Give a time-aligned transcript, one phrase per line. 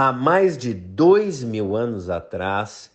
[0.00, 2.88] há mais de dois mil anos atrás,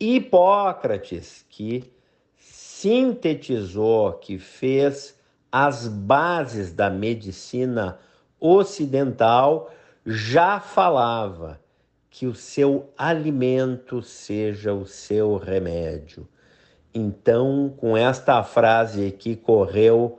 [0.00, 1.92] Hipócrates, que
[2.38, 5.14] sintetizou, que fez
[5.52, 7.98] as bases da medicina
[8.40, 9.70] ocidental,
[10.06, 11.60] já falava
[12.08, 16.26] que o seu alimento seja o seu remédio.
[16.94, 20.18] Então, com esta frase que correu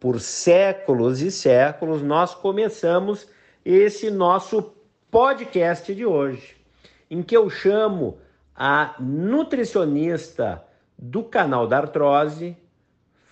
[0.00, 3.28] por séculos e séculos, nós começamos
[3.64, 4.76] esse nosso
[5.10, 6.54] podcast de hoje,
[7.10, 8.18] em que eu chamo
[8.54, 10.62] a nutricionista
[10.98, 12.56] do canal da artrose,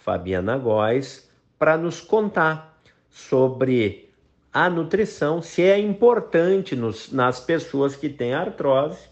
[0.03, 4.11] Fabiana Góes, para nos contar sobre
[4.53, 9.09] a nutrição, se é importante nos, nas pessoas que têm artrose,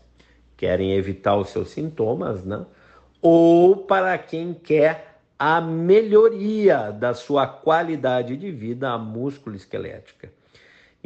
[0.57, 2.65] querem evitar os seus sintomas, né?
[3.21, 10.33] ou para quem quer a melhoria da sua qualidade de vida a músculo esquelética.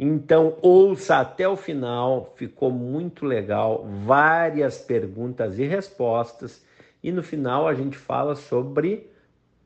[0.01, 6.63] Então, ouça até o final, ficou muito legal, várias perguntas e respostas,
[7.03, 9.09] e no final a gente fala sobre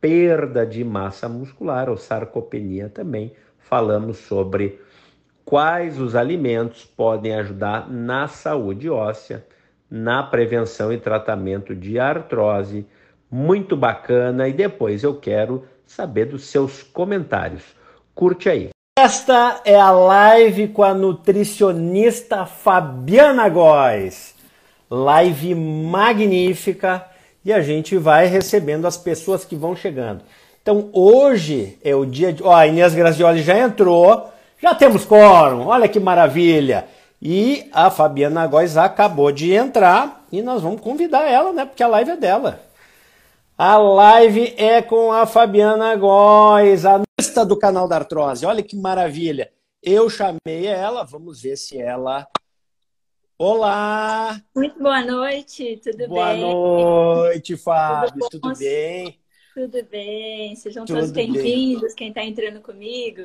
[0.02, 3.32] perda de massa muscular ou sarcopenia também.
[3.60, 4.82] Falamos sobre
[5.46, 9.46] quais os alimentos podem ajudar na saúde óssea,
[9.88, 12.88] na prevenção e tratamento de artrose.
[13.30, 17.76] Muito bacana, e depois eu quero saber dos seus comentários.
[18.16, 18.73] Curte aí.
[19.04, 24.34] Esta é a live com a nutricionista Fabiana Góes.
[24.90, 27.06] Live magnífica
[27.44, 30.22] e a gente vai recebendo as pessoas que vão chegando.
[30.62, 32.42] Então hoje é o dia de.
[32.44, 36.86] Ó, a Inês Grazioli já entrou, já temos quórum, olha que maravilha.
[37.22, 41.66] E a Fabiana Góes acabou de entrar e nós vamos convidar ela, né?
[41.66, 42.62] Porque a live é dela.
[43.58, 47.02] A live é com a Fabiana Góes, a
[47.32, 48.46] do canal da Artrose.
[48.46, 49.50] Olha que maravilha.
[49.82, 52.28] Eu chamei ela, vamos ver se ela.
[53.38, 54.42] Olá!
[54.54, 56.42] Muito boa noite, tudo boa bem?
[56.42, 59.20] Boa noite, Fábio, tudo, tudo bem?
[59.54, 63.22] Tudo bem, sejam Tudo todos bem-vindos, quem está entrando comigo.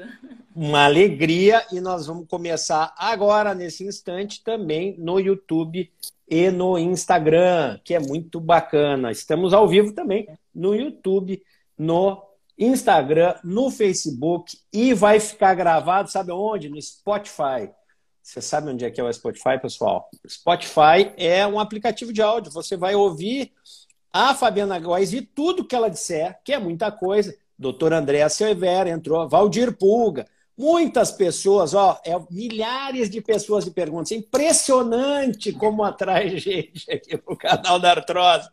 [0.54, 5.90] Uma alegria e nós vamos começar agora, nesse instante, também no YouTube
[6.28, 9.10] e no Instagram, que é muito bacana.
[9.10, 11.42] Estamos ao vivo também no YouTube,
[11.76, 12.27] no
[12.58, 16.68] Instagram, no Facebook e vai ficar gravado, sabe onde?
[16.68, 17.70] No Spotify.
[18.22, 20.10] Você sabe onde é que é o Spotify, pessoal?
[20.28, 22.52] Spotify é um aplicativo de áudio.
[22.52, 23.52] Você vai ouvir
[24.12, 27.34] a Fabiana Góes e tudo que ela disser, que é muita coisa.
[27.58, 30.26] Doutor Andréa Silveira entrou, Valdir Pulga,
[30.56, 34.12] muitas pessoas, ó, é, milhares de pessoas de perguntas.
[34.12, 38.48] Impressionante como atrai gente aqui para o canal da Artrose.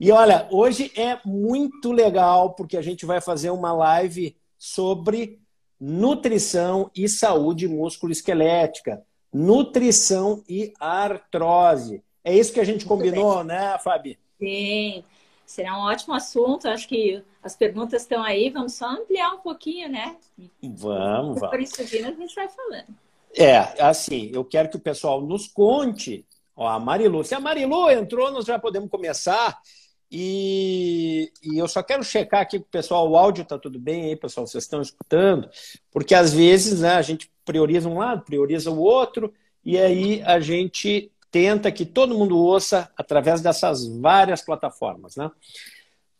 [0.00, 5.38] E olha, hoje é muito legal porque a gente vai fazer uma live sobre
[5.78, 12.02] nutrição e saúde músculo-esquelética, nutrição e artrose.
[12.24, 14.18] É isso que a gente combinou, né, Fabi?
[14.38, 15.04] Sim,
[15.44, 16.66] será um ótimo assunto.
[16.66, 18.48] Acho que as perguntas estão aí.
[18.48, 20.16] Vamos só ampliar um pouquinho, né?
[20.62, 21.50] Vamos, vamos.
[21.50, 22.88] Por isso vindo, a gente vai falando.
[23.36, 26.24] É, assim, eu quero que o pessoal nos conte.
[26.56, 27.22] Ó, a Marilu.
[27.22, 29.58] Se a Marilu entrou, nós já podemos começar.
[30.10, 34.06] E, e, eu só quero checar aqui com o pessoal, o áudio está tudo bem
[34.06, 35.48] aí, pessoal, vocês estão escutando?
[35.92, 39.32] Porque às vezes né, a gente prioriza um lado, prioriza o outro,
[39.64, 45.14] e aí a gente tenta que todo mundo ouça através dessas várias plataformas.
[45.14, 45.30] Né?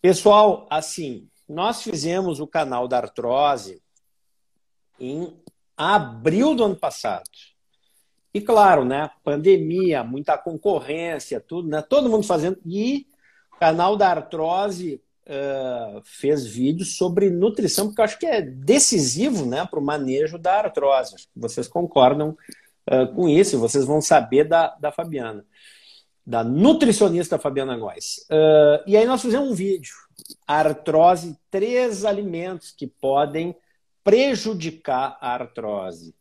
[0.00, 3.82] Pessoal, assim, nós fizemos o canal da artrose
[5.00, 5.36] em
[5.76, 7.28] abril do ano passado.
[8.32, 12.60] E claro, né, pandemia, muita concorrência, tudo, né, todo mundo fazendo.
[12.64, 13.06] E
[13.60, 19.66] canal da artrose uh, fez vídeos sobre nutrição, porque eu acho que é decisivo né,
[19.66, 21.28] para o manejo da artrose.
[21.36, 22.36] Vocês concordam
[22.90, 25.44] uh, com isso, vocês vão saber da, da Fabiana,
[26.26, 28.26] da nutricionista Fabiana Góes.
[28.30, 29.92] Uh, e aí nós fizemos um vídeo,
[30.46, 33.54] artrose, três alimentos que podem
[34.02, 36.14] prejudicar a artrose.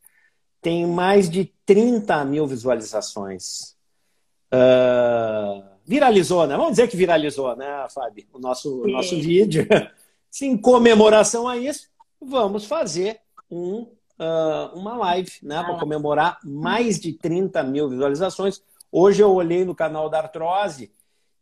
[0.61, 3.77] Tem mais de 30 mil visualizações.
[4.53, 6.55] Uh, viralizou, né?
[6.55, 8.23] Vamos dizer que viralizou, né, Fábio?
[8.31, 9.67] O nosso, nosso vídeo.
[10.39, 11.89] Em comemoração a isso,
[12.21, 13.19] vamos fazer
[13.49, 13.87] um
[14.19, 15.63] uh, uma live, né, ah.
[15.63, 18.61] para comemorar mais de 30 mil visualizações.
[18.91, 20.91] Hoje eu olhei no canal da Artrose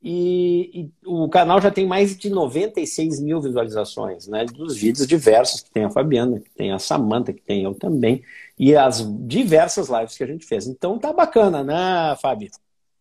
[0.02, 4.46] e, e, o canal já tem mais de 96 mil visualizações, né?
[4.46, 8.24] Dos vídeos diversos que tem a Fabiana, que tem a Samanta, que tem eu também,
[8.58, 10.68] e as diversas lives que a gente fez.
[10.68, 12.50] Então tá bacana, né, Fábio?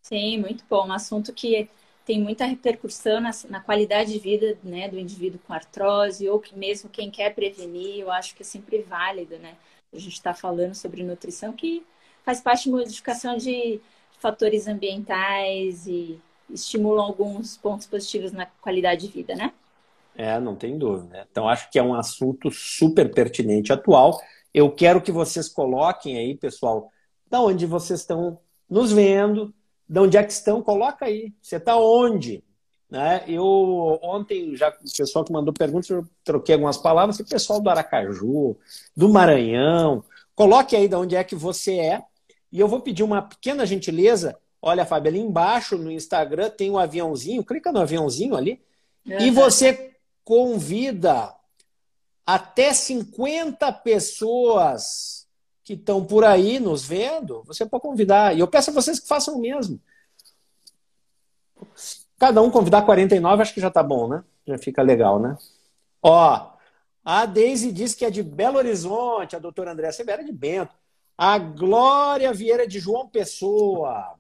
[0.07, 0.87] Sim, muito bom.
[0.87, 1.69] Um assunto que
[2.05, 6.57] tem muita repercussão na, na, qualidade de vida né, do indivíduo com artrose, ou que
[6.57, 9.57] mesmo quem quer prevenir, eu acho que é sempre válido, né?
[9.93, 11.85] A gente está falando sobre nutrição que
[12.25, 13.81] faz parte de modificação de
[14.21, 19.53] fatores ambientais e estimulam alguns pontos positivos na qualidade de vida, né?
[20.15, 21.27] É, não tem dúvida.
[21.29, 24.21] Então, acho que é um assunto super pertinente atual.
[24.55, 26.93] Eu quero que vocês coloquem aí, pessoal,
[27.29, 28.39] da onde vocês estão
[28.71, 29.53] nos vendo,
[29.89, 31.33] de onde é que estão, coloca aí.
[31.41, 32.43] Você está onde?
[32.91, 33.25] Né?
[33.27, 37.69] Eu ontem, já o pessoal que mandou perguntas, eu troquei algumas palavras, o pessoal do
[37.69, 38.57] Aracaju,
[38.97, 40.05] do Maranhão,
[40.35, 42.03] coloque aí de onde é que você é.
[42.53, 44.39] E eu vou pedir uma pequena gentileza.
[44.63, 48.61] Olha, Fábio, ali embaixo no Instagram tem um aviãozinho, clica no aviãozinho ali,
[49.07, 49.19] uhum.
[49.21, 49.93] e você
[50.25, 51.35] convida
[52.25, 55.26] até 50 pessoas
[55.67, 58.37] que estão por aí nos vendo, você pode convidar.
[58.37, 59.81] E eu peço a vocês que façam o mesmo.
[62.17, 64.23] Cada um convidar 49, acho que já tá bom, né?
[64.47, 65.37] Já fica legal, né?
[66.01, 66.53] Ó,
[67.05, 70.73] a Deise diz que é de Belo Horizonte, a doutora Andréa Severa é de Bento.
[71.19, 74.15] A Glória Vieira de João Pessoa.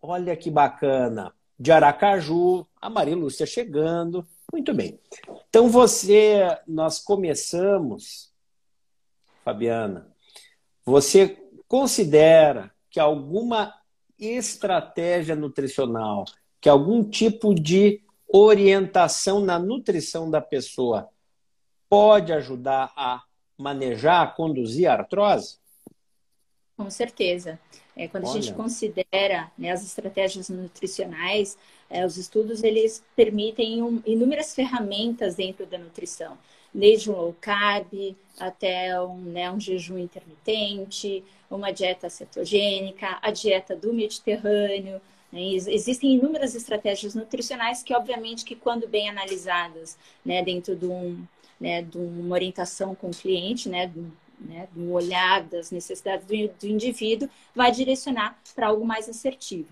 [0.00, 1.34] Olha que bacana.
[1.58, 4.24] De Aracaju, a Maria Lúcia chegando.
[4.52, 5.00] Muito bem.
[5.48, 8.32] Então você, nós começamos,
[9.44, 10.11] Fabiana,
[10.84, 11.38] você
[11.68, 13.74] considera que alguma
[14.18, 16.24] estratégia nutricional,
[16.60, 21.08] que algum tipo de orientação na nutrição da pessoa
[21.88, 23.22] pode ajudar a
[23.58, 25.58] manejar, a conduzir a artrose?
[26.76, 27.60] Com certeza.
[27.94, 28.38] É, quando Olha.
[28.38, 31.58] a gente considera né, as estratégias nutricionais,
[31.90, 36.38] é, os estudos eles permitem um, inúmeras ferramentas dentro da nutrição,
[36.72, 43.76] desde um low carb até um, né, um jejum intermitente, uma dieta cetogênica, a dieta
[43.76, 45.00] do Mediterrâneo.
[45.30, 45.42] Né?
[45.52, 51.22] Existem inúmeras estratégias nutricionais que, obviamente, que quando bem analisadas né, dentro de, um,
[51.60, 53.92] né, de uma orientação com o cliente, né,
[54.40, 59.68] né, do olhar das necessidades do, do indivíduo, vai direcionar para algo mais assertivo.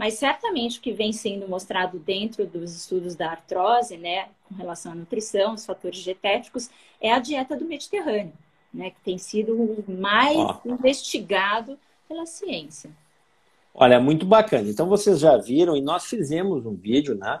[0.00, 4.92] Mas certamente o que vem sendo mostrado dentro dos estudos da artrose, né, com relação
[4.92, 8.32] à nutrição, os fatores dietéticos, é a dieta do Mediterrâneo,
[8.72, 12.90] né, que tem sido o mais investigado pela ciência.
[13.74, 14.70] Olha, muito bacana.
[14.70, 17.38] Então vocês já viram e nós fizemos um vídeo, né?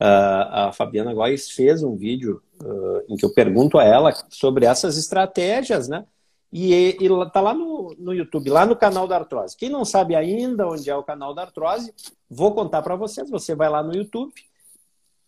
[0.00, 4.64] Uh, a Fabiana Góes fez um vídeo uh, em que eu pergunto a ela sobre
[4.64, 6.06] essas estratégias, né?
[6.52, 9.56] E, está lá no, no YouTube, lá no canal da Artrose.
[9.56, 11.94] Quem não sabe ainda onde é o canal da Artrose,
[12.28, 13.30] vou contar para vocês.
[13.30, 14.34] Você vai lá no YouTube,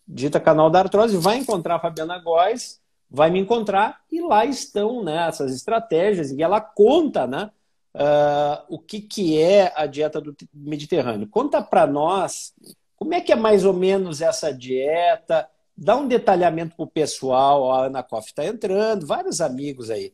[0.07, 5.03] digita canal da Artrose, vai encontrar a Fabiana Góes, vai me encontrar e lá estão
[5.03, 7.51] né, essas estratégias e ela conta né,
[7.95, 11.27] uh, o que, que é a dieta do Mediterrâneo.
[11.27, 12.53] Conta para nós
[12.95, 17.71] como é que é mais ou menos essa dieta, dá um detalhamento para o pessoal,
[17.71, 20.13] a Ana Koff está entrando, vários amigos aí.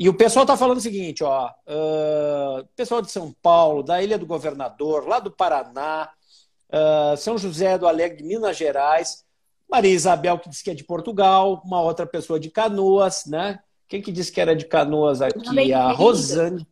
[0.00, 4.16] E o pessoal está falando o seguinte, ó, uh, pessoal de São Paulo, da Ilha
[4.16, 6.08] do Governador, lá do Paraná,
[6.70, 9.26] uh, São José do Alegre, Minas Gerais,
[9.70, 13.60] Maria Isabel, que disse que é de Portugal, uma outra pessoa de Canoas, né?
[13.86, 15.70] Quem que disse que era de Canoas aqui?
[15.74, 16.66] A Rosane.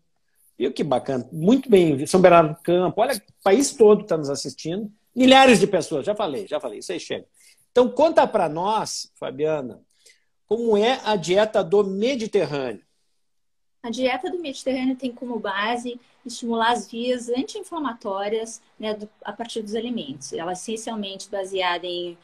[0.58, 1.28] Viu que bacana?
[1.30, 4.90] Muito bem, São Bernardo do Campo, olha, o país todo está nos assistindo.
[5.14, 7.26] Milhares de pessoas, já falei, já falei, isso aí chega.
[7.72, 9.82] Então, conta para nós, Fabiana,
[10.46, 12.88] como é a dieta do Mediterrâneo.
[13.82, 19.75] A dieta do Mediterrâneo tem como base estimular as vias anti-inflamatórias né, a partir dos
[19.75, 20.32] alimentos.
[20.32, 22.18] Ela é essencialmente baseada em,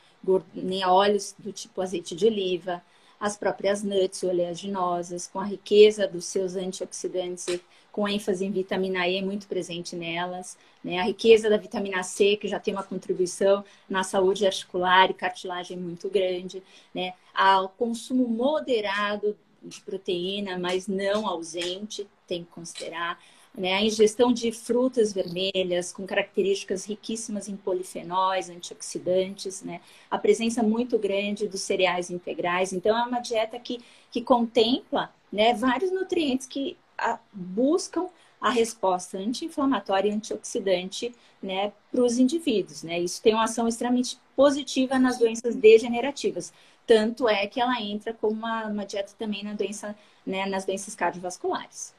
[0.56, 2.82] em óleos do tipo azeite de oliva,
[3.20, 7.46] as próprias nuts oleaginosas, com a riqueza dos seus antioxidantes,
[7.92, 10.98] com ênfase em vitamina E muito presente nelas, né?
[10.98, 15.78] a riqueza da vitamina C, que já tem uma contribuição na saúde articular e cartilagem
[15.78, 16.60] muito grande,
[16.92, 17.14] né?
[17.62, 23.18] o consumo moderado de proteína, mas não ausente, tem que considerar.
[23.56, 23.74] Né?
[23.74, 29.80] A ingestão de frutas vermelhas com características riquíssimas em polifenóis, antioxidantes, né?
[30.10, 32.72] a presença muito grande dos cereais integrais.
[32.72, 33.80] Então, é uma dieta que,
[34.10, 38.08] que contempla né, vários nutrientes que a, buscam
[38.40, 42.82] a resposta anti-inflamatória e antioxidante né, para os indivíduos.
[42.82, 43.00] Né?
[43.00, 46.52] Isso tem uma ação extremamente positiva nas doenças degenerativas.
[46.86, 50.94] Tanto é que ela entra como uma, uma dieta também na doença, né, nas doenças
[50.94, 51.94] cardiovasculares.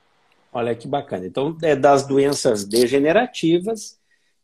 [0.54, 1.26] Olha que bacana.
[1.26, 4.00] Então, é das doenças degenerativas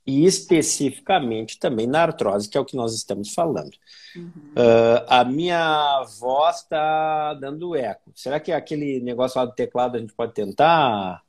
[0.06, 3.72] e especificamente também na artrose, que é o que nós estamos falando.
[4.16, 4.32] Uhum.
[4.58, 8.12] Uh, a minha voz está dando eco.
[8.16, 11.22] Será que aquele negócio lá do teclado a gente pode tentar,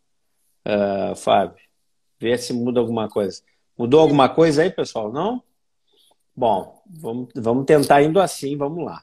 [0.66, 1.62] uh, Fábio?
[2.18, 3.42] Ver se muda alguma coisa.
[3.76, 5.12] Mudou alguma coisa aí, pessoal?
[5.12, 5.42] Não?
[6.34, 9.02] Bom, vamos, vamos tentar indo assim, vamos lá.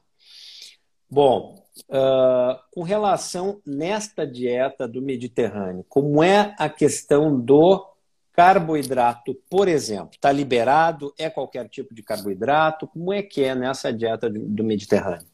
[1.09, 7.85] Bom, uh, com relação nesta dieta do Mediterrâneo, como é a questão do
[8.33, 10.11] carboidrato, por exemplo?
[10.13, 11.13] Está liberado?
[11.17, 12.87] É qualquer tipo de carboidrato?
[12.87, 15.27] Como é que é nessa dieta do Mediterrâneo?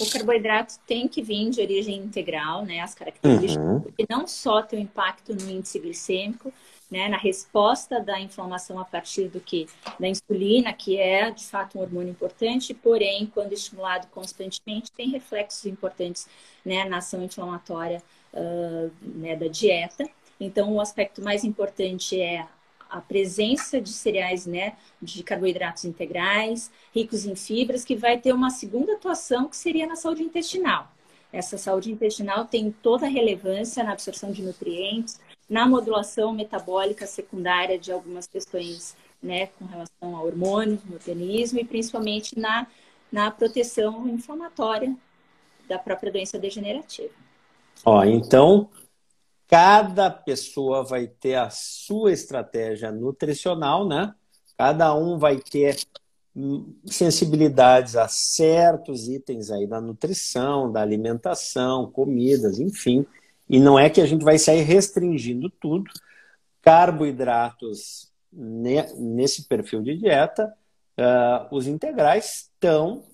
[0.00, 2.80] O carboidrato tem que vir de origem integral, né?
[2.80, 3.80] As características, uhum.
[3.80, 6.52] porque não só tem o impacto no índice glicêmico,
[6.90, 9.66] né, na resposta da inflamação a partir do que
[9.98, 15.66] da insulina, que é de fato um hormônio importante, porém, quando estimulado constantemente, tem reflexos
[15.66, 16.26] importantes
[16.64, 18.02] né, na ação inflamatória
[18.32, 20.08] uh, né, da dieta.
[20.40, 22.46] Então, o aspecto mais importante é
[22.88, 28.48] a presença de cereais, né, de carboidratos integrais, ricos em fibras, que vai ter uma
[28.48, 30.90] segunda atuação que seria na saúde intestinal.
[31.30, 37.78] Essa saúde intestinal tem toda a relevância na absorção de nutrientes, na modulação metabólica secundária
[37.78, 42.66] de algumas questões né, com relação a hormônios no organismo e principalmente na,
[43.10, 44.94] na proteção inflamatória
[45.68, 47.12] da própria doença degenerativa.
[47.84, 48.68] Ó, então,
[49.46, 54.14] cada pessoa vai ter a sua estratégia nutricional, né?
[54.56, 55.76] Cada um vai ter
[56.86, 63.04] sensibilidades a certos itens aí da nutrição, da alimentação, comidas, enfim.
[63.48, 65.90] E não é que a gente vai sair restringindo tudo.
[66.62, 70.52] Carboidratos nesse perfil de dieta,
[70.98, 73.04] uh, os integrais estão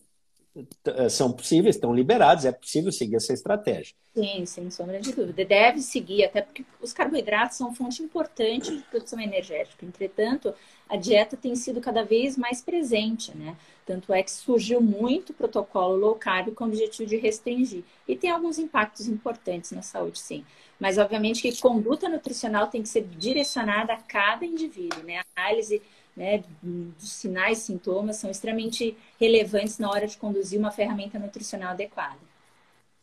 [1.11, 3.94] são possíveis, estão liberados, é possível seguir essa estratégia.
[4.14, 5.44] Sim, sem sombra de dúvida.
[5.44, 9.84] Deve seguir, até porque os carboidratos são fonte importante de produção energética.
[9.84, 10.54] Entretanto,
[10.88, 13.56] a dieta tem sido cada vez mais presente, né?
[13.84, 17.82] Tanto é que surgiu muito protocolo low carb com o objetivo de restringir.
[18.06, 20.44] E tem alguns impactos importantes na saúde, sim.
[20.78, 25.18] Mas, obviamente, que conduta nutricional tem que ser direcionada a cada indivíduo, né?
[25.18, 25.82] A análise
[26.16, 31.71] né, dos sinais e sintomas são extremamente relevantes na hora de conduzir uma ferramenta nutricional
[31.71, 32.18] adequada.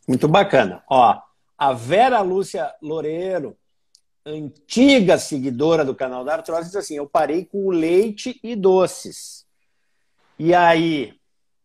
[0.08, 0.82] Muito bacana.
[0.88, 1.20] Ó,
[1.56, 3.56] a Vera Lúcia Loureiro,
[4.24, 9.46] antiga seguidora do canal da Artrose, diz assim: Eu parei com leite e doces.
[10.38, 11.14] E aí,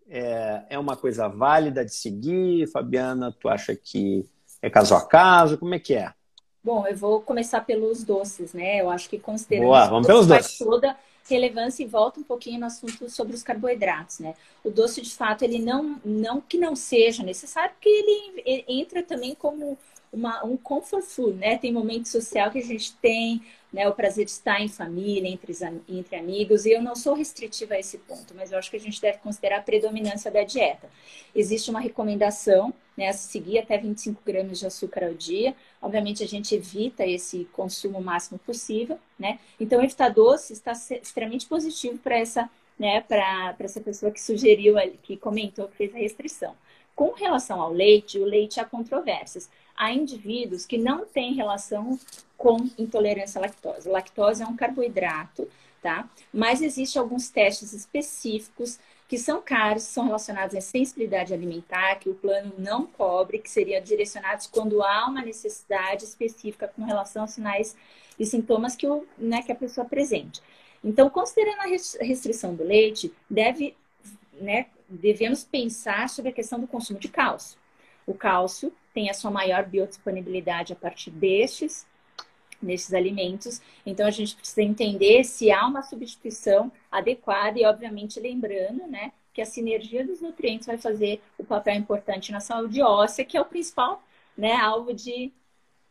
[0.10, 2.68] é, é uma coisa válida de seguir?
[2.68, 4.26] Fabiana, tu acha que
[4.62, 5.58] é caso a caso?
[5.58, 6.14] Como é que é?
[6.64, 8.82] Bom, eu vou começar pelos doces, né?
[8.82, 10.58] Eu acho que considerando Boa, vamos pelos doces.
[10.58, 14.34] toda relevância e volta um pouquinho no assunto sobre os carboidratos, né?
[14.64, 19.04] O doce, de fato, ele não, não que não seja necessário, porque ele, ele entra
[19.04, 19.78] também como
[20.12, 21.58] uma, um comfort food, né?
[21.58, 23.42] Tem momento social que a gente tem,
[23.72, 23.88] né?
[23.88, 25.54] O prazer de estar em família, entre,
[25.88, 28.80] entre amigos, e eu não sou restritiva a esse ponto, mas eu acho que a
[28.80, 30.90] gente deve considerar a predominância da dieta.
[31.36, 33.14] Existe uma recomendação, né?
[33.14, 35.56] Seguir até 25 gramas de açúcar ao dia.
[35.82, 39.40] Obviamente, a gente evita esse consumo máximo possível, né?
[39.60, 43.02] Então, evitar doce está extremamente positivo para essa, né?
[43.02, 46.56] Para essa pessoa que sugeriu, que comentou que fez a restrição.
[46.96, 52.00] Com relação ao leite, o leite há controvérsias há indivíduos que não têm relação
[52.36, 53.88] com intolerância à lactose.
[53.88, 55.48] lactose é um carboidrato,
[55.82, 56.10] tá?
[56.34, 62.16] Mas existem alguns testes específicos que são caros, são relacionados à sensibilidade alimentar, que o
[62.16, 67.76] plano não cobre, que seriam direcionados quando há uma necessidade específica com relação aos sinais
[68.20, 70.42] e sintomas que, o, né, que a pessoa apresente.
[70.84, 73.76] Então, considerando a restrição do leite, deve,
[74.34, 77.58] né, devemos pensar sobre a questão do consumo de cálcio.
[78.06, 81.86] O cálcio tem a sua maior biodisponibilidade a partir destes,
[82.62, 83.62] nesses alimentos.
[83.86, 89.42] Então, a gente precisa entender se há uma substituição adequada e, obviamente, lembrando, né, que
[89.42, 93.46] a sinergia dos nutrientes vai fazer o papel importante na saúde óssea, que é o
[93.46, 94.02] principal,
[94.38, 95.32] né, alvo de,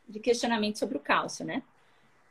[0.09, 1.63] de questionamento sobre o cálcio, né?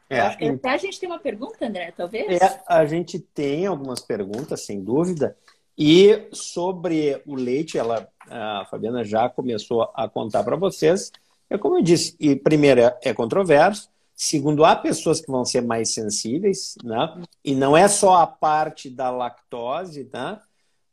[0.09, 2.41] É, acho que até a gente tem uma pergunta, André, talvez?
[2.41, 5.35] É, a gente tem algumas perguntas, sem dúvida.
[5.77, 11.11] E sobre o leite, ela, a Fabiana já começou a contar para vocês.
[11.49, 15.61] É como eu disse, e primeiro é, é controverso, segundo há pessoas que vão ser
[15.61, 17.21] mais sensíveis, né?
[17.43, 20.39] E não é só a parte da lactose, né?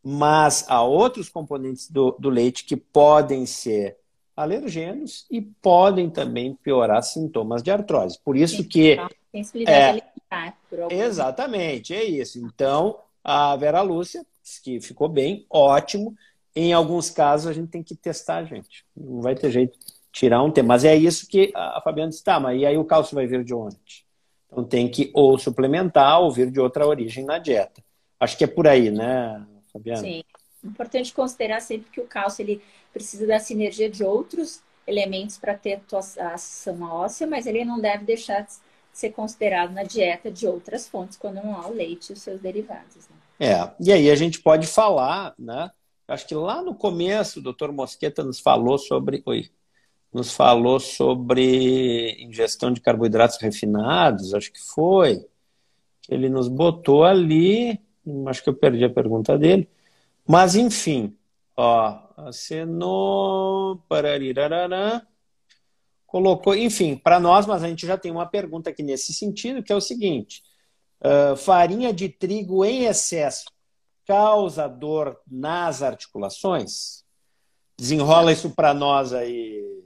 [0.02, 3.97] Mas há outros componentes do, do leite que podem ser
[4.37, 8.19] alergênios e podem também piorar sintomas de artrose.
[8.25, 8.97] Por isso que
[9.31, 10.52] sensibilidade é.
[10.91, 12.38] Exatamente, é isso.
[12.38, 14.26] Então, a Vera Lúcia
[14.62, 16.14] que ficou bem, ótimo.
[16.55, 18.85] Em alguns casos a gente tem que testar, gente.
[18.97, 19.79] Não vai ter jeito
[20.12, 20.69] tirar um tempo.
[20.69, 23.42] Mas é isso que a Fabiana disse, tá, mas e aí o cálcio vai vir
[23.42, 24.04] de onde?
[24.47, 27.83] Então tem que ou suplementar ou vir de outra origem na dieta.
[28.21, 30.00] Acho que é por aí, né, Fabiana?
[30.00, 30.23] Sim.
[30.62, 35.81] Importante considerar sempre que o cálcio ele precisa da sinergia de outros elementos para ter
[36.19, 38.52] a ação óssea, mas ele não deve deixar de
[38.92, 42.40] ser considerado na dieta de outras fontes quando não há o leite e os seus
[42.40, 43.09] derivados.
[43.09, 43.16] Né?
[43.40, 45.71] É, e aí a gente pode falar, né?
[46.07, 49.23] acho que lá no começo o doutor Mosqueta nos falou sobre.
[49.26, 49.50] Oi,
[50.12, 55.26] nos falou sobre ingestão de carboidratos refinados, acho que foi.
[56.09, 57.81] Ele nos botou ali,
[58.26, 59.69] acho que eu perdi a pergunta dele.
[60.26, 61.16] Mas, enfim,
[61.57, 63.83] ó, acenou,
[66.07, 69.73] colocou, enfim, para nós, mas a gente já tem uma pergunta aqui nesse sentido, que
[69.73, 70.42] é o seguinte:
[71.00, 73.47] uh, farinha de trigo em excesso
[74.07, 77.02] causa dor nas articulações?
[77.78, 79.83] Desenrola isso para nós aí,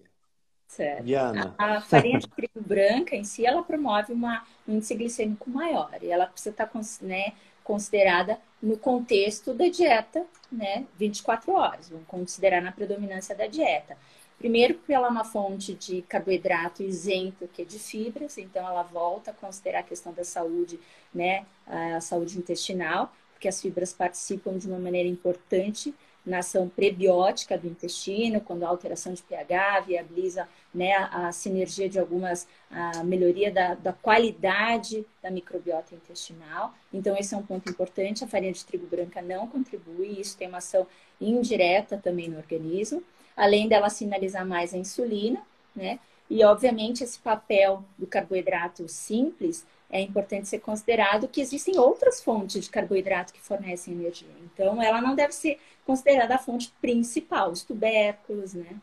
[1.02, 1.54] Diana.
[1.58, 5.90] A, a farinha de trigo branca em si, ela promove uma, um índice glicêmico maior
[6.00, 11.88] e ela precisa estar tá né, considerada no contexto da dieta, né, 24 horas.
[11.88, 13.96] Vamos considerar na predominância da dieta.
[14.38, 18.82] Primeiro, porque ela é uma fonte de carboidrato isento, que é de fibras, então ela
[18.82, 20.78] volta a considerar a questão da saúde,
[21.14, 25.94] né, a saúde intestinal, porque as fibras participam de uma maneira importante
[26.26, 31.98] na ação prebiótica do intestino, quando há alteração de pH, viabiliza né, a, sinergia de
[31.98, 36.74] algumas, a melhoria da, da, qualidade da microbiota intestinal.
[36.92, 38.22] Então, esse é um ponto importante.
[38.22, 40.86] A farinha de trigo branca não contribui, isso tem uma ação
[41.18, 43.02] indireta também no organismo,
[43.34, 45.42] além dela sinalizar mais a insulina,
[45.74, 45.98] né?
[46.28, 52.64] E, obviamente, esse papel do carboidrato simples é importante ser considerado que existem outras fontes
[52.64, 54.28] de carboidrato que fornecem energia.
[54.44, 58.76] Então, ela não deve ser considerada a fonte principal, os tubérculos, né?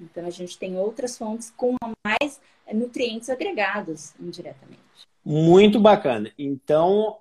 [0.00, 1.74] Então, a gente tem outras fontes com
[2.04, 2.40] mais
[2.72, 4.80] nutrientes agregados indiretamente.
[5.24, 6.30] Muito bacana.
[6.38, 7.16] Então,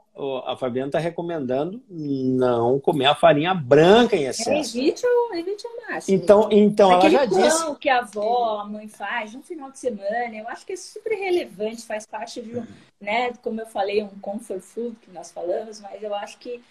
[0.45, 4.49] a Fabiana está recomendando não comer a farinha branca em excesso.
[4.49, 6.15] É, evite, o, evite ao máximo.
[6.15, 7.75] Então, então ela já disse.
[7.75, 11.15] que a avó, a mãe faz no final de semana, eu acho que é super
[11.15, 12.65] relevante, faz parte de um,
[13.01, 16.61] né, como eu falei, um comfort food que nós falamos, mas eu acho que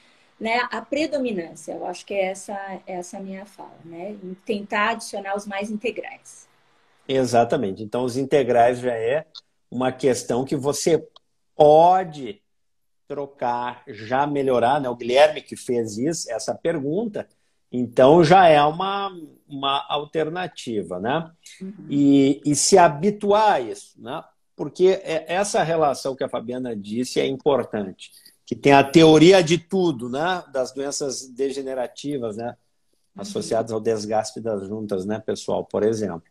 [0.45, 4.15] né, a predominância, eu acho que é essa, essa a minha fala, né?
[4.45, 6.47] Tentar adicionar os mais integrais.
[7.09, 7.83] Exatamente.
[7.83, 9.25] Então, os integrais já é
[9.71, 11.03] uma questão que você
[11.57, 12.43] pode
[13.09, 14.89] trocar, já melhorar, né?
[14.91, 17.27] O Guilherme que fez isso, essa pergunta,
[17.73, 19.11] então já é uma,
[19.49, 21.31] uma alternativa, né?
[21.59, 21.87] Uhum.
[21.89, 24.23] E, e se habituar a isso, né?
[24.55, 28.11] Porque é, essa relação que a Fabiana disse é importante,
[28.55, 30.43] que tem a teoria de tudo, né?
[30.53, 32.57] Das doenças degenerativas, né?
[33.17, 35.65] Associadas ao desgaste das juntas, né, pessoal?
[35.65, 36.23] Por exemplo,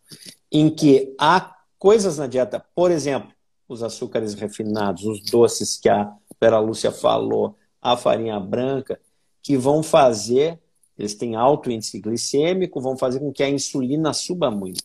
[0.52, 3.32] em que há coisas na dieta, por exemplo,
[3.68, 9.00] os açúcares refinados, os doces que a Vera Lúcia falou, a farinha branca,
[9.42, 10.60] que vão fazer,
[10.98, 14.84] eles têm alto índice glicêmico, vão fazer com que a insulina suba muito.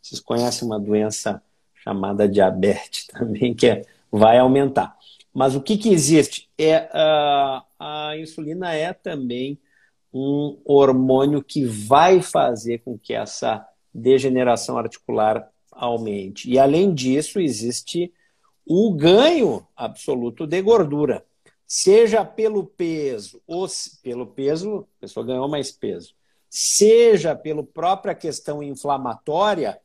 [0.00, 1.42] Vocês conhecem uma doença
[1.74, 4.96] chamada diabetes também, que é, vai aumentar.
[5.32, 6.48] Mas o que, que existe?
[6.58, 9.58] É, a, a insulina é também
[10.12, 16.50] um hormônio que vai fazer com que essa degeneração articular aumente.
[16.50, 18.12] E além disso, existe
[18.66, 21.24] o ganho absoluto de gordura,
[21.66, 23.66] seja pelo peso, ou
[24.02, 26.14] pelo peso, a pessoa ganhou mais peso,
[26.48, 29.80] seja pela própria questão inflamatória,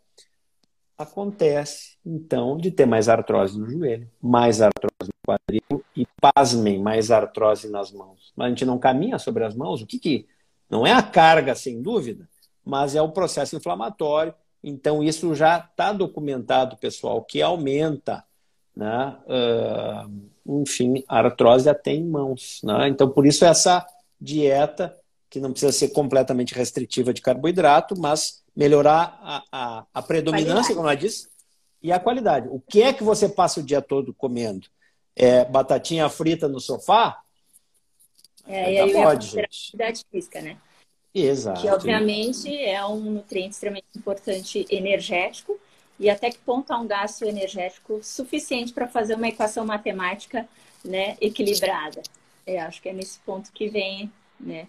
[0.98, 7.70] acontece, então, de ter mais artrose no joelho, mais artrose quadril e, pasmem, mais artrose
[7.70, 8.32] nas mãos.
[8.36, 10.28] Mas a gente não caminha sobre as mãos, o que que...
[10.70, 12.28] Não é a carga, sem dúvida,
[12.64, 14.34] mas é o processo inflamatório.
[14.64, 18.26] Então, isso já está documentado, pessoal, que aumenta
[18.76, 19.18] né?
[19.26, 22.60] Uh, enfim, a artrose até em mãos.
[22.64, 22.90] Né?
[22.90, 23.86] Então, por isso, essa
[24.20, 24.96] dieta,
[25.30, 30.76] que não precisa ser completamente restritiva de carboidrato, mas melhorar a, a, a predominância, qualidade.
[30.76, 31.30] como ela disse,
[31.82, 32.48] e a qualidade.
[32.50, 34.68] O que é que você passa o dia todo comendo?
[35.16, 37.22] É batatinha frita no sofá?
[38.48, 39.46] É, e aí pode, gente.
[39.46, 40.58] atividade física, né?
[41.14, 41.62] Exato.
[41.62, 45.58] Que, obviamente, é um nutriente extremamente importante energético,
[45.98, 50.48] e até que ponto há um gasto energético suficiente para fazer uma equação matemática
[50.84, 52.02] né, equilibrada.
[52.46, 54.68] Eu acho que é nesse ponto que vem, né?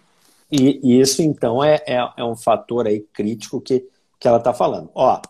[0.49, 3.85] E, e isso, então, é, é, é, um fator aí crítico que,
[4.17, 4.89] que ela está falando.
[4.95, 5.21] Ó,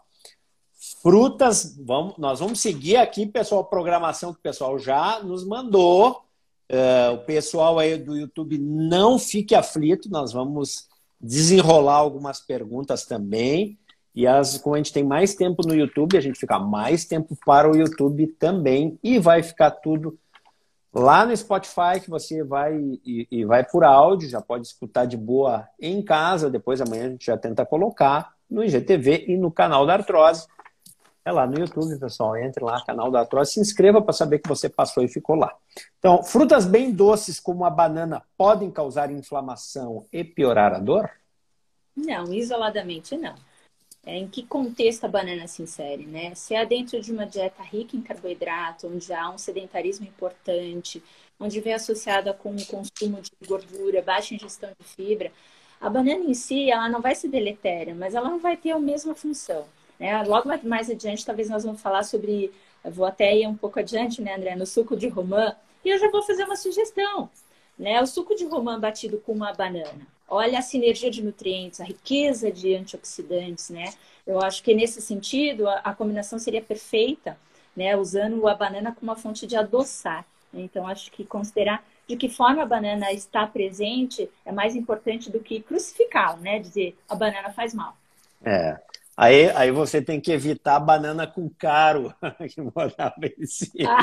[1.08, 6.22] frutas, vamos, nós vamos seguir aqui, pessoal, a programação que o pessoal já nos mandou.
[6.70, 13.80] Uh, o pessoal aí do YouTube não fique aflito, nós vamos desenrolar algumas perguntas também.
[14.14, 17.38] E as, como a gente tem mais tempo no YouTube, a gente fica mais tempo
[17.46, 19.00] para o YouTube também.
[19.02, 20.20] E vai ficar tudo
[20.94, 25.16] lá no Spotify, que você vai e, e vai por áudio, já pode escutar de
[25.16, 26.50] boa em casa.
[26.50, 30.48] Depois amanhã a gente já tenta colocar no IGTV e no canal da Artrose.
[31.28, 32.38] É lá no YouTube, pessoal.
[32.38, 33.52] Entre lá, canal da Artrose.
[33.52, 35.54] Se inscreva para saber que você passou e ficou lá.
[36.00, 41.12] Então, frutas bem doces como a banana podem causar inflamação e piorar a dor?
[41.94, 43.36] Não, isoladamente não.
[44.06, 46.34] É, em que contexto a banana se insere, né?
[46.34, 51.04] Se é dentro de uma dieta rica em carboidrato, onde há um sedentarismo importante,
[51.38, 55.30] onde vem associada com o consumo de gordura, baixa ingestão de fibra,
[55.82, 58.80] a banana em si, ela não vai ser deletéria, mas ela não vai ter a
[58.80, 59.66] mesma função.
[60.00, 60.24] Né?
[60.24, 62.52] Logo mais adiante, talvez nós vamos falar sobre,
[62.84, 66.10] vou até ir um pouco adiante, né, André, no suco de romã, e eu já
[66.10, 67.30] vou fazer uma sugestão.
[67.78, 68.02] Né?
[68.02, 70.08] O suco de romã batido com uma banana.
[70.30, 73.94] Olha a sinergia de nutrientes, a riqueza de antioxidantes, né?
[74.26, 77.38] Eu acho que nesse sentido a, a combinação seria perfeita,
[77.74, 77.96] né?
[77.96, 80.26] Usando a banana como uma fonte de adoçar.
[80.54, 85.40] Então acho que considerar de que forma a banana está presente é mais importante do
[85.40, 86.60] que crucificar, né?
[86.60, 87.96] Dizer a banana faz mal.
[88.44, 88.78] É.
[89.18, 92.14] Aí, aí você tem que evitar banana com caro,
[92.54, 93.98] que botava em cima.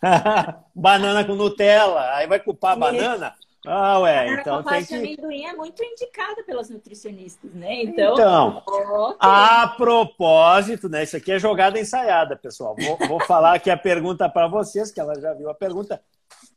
[0.00, 0.60] Ah.
[0.72, 3.34] banana com Nutella, aí vai culpar a banana?
[3.66, 4.94] Ah, ué, a então tem que...
[4.94, 7.82] amendoim é muito indicada pelas nutricionistas, né?
[7.82, 9.16] Então, então okay.
[9.18, 11.02] a propósito, né?
[11.02, 12.76] Isso aqui é jogada ensaiada, pessoal.
[12.78, 16.00] Vou, vou falar aqui a pergunta para vocês, que ela já viu a pergunta.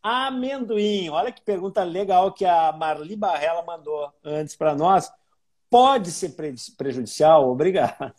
[0.03, 5.11] Amendoim, olha que pergunta legal que a Marli Barrela mandou antes para nós.
[5.71, 6.36] Pode ser
[6.77, 7.49] prejudicial?
[7.49, 8.13] Obrigado.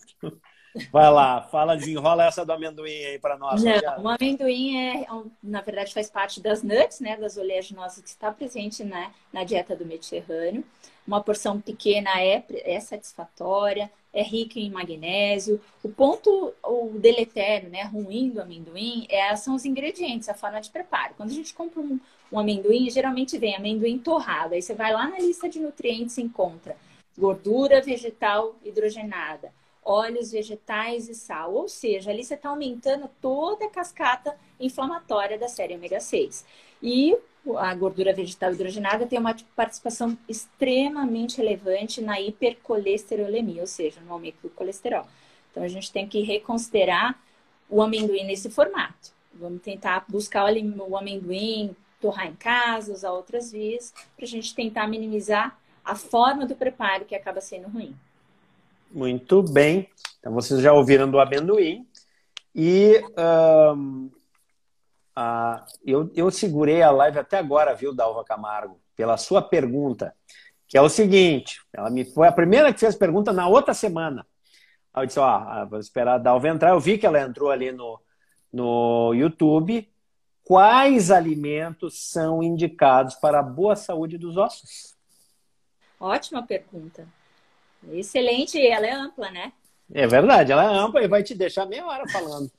[0.91, 3.62] Vai lá, fala, desenrola essa do amendoim aí para nós.
[3.62, 5.07] Não, o amendoim é,
[5.43, 9.77] na verdade, faz parte das nuts, né, das oleaginosas que está presente na, na dieta
[9.77, 10.65] do Mediterrâneo.
[11.07, 15.61] Uma porção pequena é, é satisfatória, é rica em magnésio.
[15.83, 20.71] O ponto, o deletério, né, ruim do amendoim é, são os ingredientes, a forma de
[20.71, 21.12] preparo.
[21.19, 22.01] Quando a gente compra um,
[22.33, 24.55] um amendoim, geralmente vem amendoim torrado.
[24.55, 26.75] Aí você vai lá na lista de nutrientes e encontra
[27.16, 29.53] gordura vegetal hidrogenada
[29.85, 31.55] óleos vegetais e sal.
[31.55, 36.44] Ou seja, ali você está aumentando toda a cascata inflamatória da série ômega 6.
[36.83, 37.16] E
[37.57, 44.38] a gordura vegetal hidrogenada tem uma participação extremamente relevante na hipercolesterolemia, ou seja, no aumento
[44.42, 45.07] do colesterol.
[45.51, 47.18] Então a gente tem que reconsiderar
[47.68, 49.11] o amendoim nesse formato.
[49.35, 54.87] Vamos tentar buscar o amendoim, torrar em casa, usar outras vias, para a gente tentar
[54.87, 57.97] minimizar a forma do preparo que acaba sendo ruim.
[58.90, 59.88] Muito bem.
[60.21, 61.87] Então vocês já ouviram do amendoim.
[62.55, 63.03] E
[63.75, 64.11] um,
[65.16, 70.14] a, eu, eu segurei a live até agora, viu, Dalva Camargo, pela sua pergunta,
[70.68, 74.27] que é o seguinte: ela me foi a primeira que fez pergunta na outra semana.
[74.92, 76.71] Aí eu disse: Ó, ah, vou esperar a Dalva entrar.
[76.71, 77.99] Eu vi que ela entrou ali no,
[78.53, 79.88] no YouTube.
[80.45, 84.95] Quais alimentos são indicados para a boa saúde dos ossos?
[86.03, 87.07] Ótima pergunta.
[87.93, 89.53] Excelente, ela é ampla, né?
[89.95, 92.51] É verdade, ela é ampla e vai te deixar meia hora falando.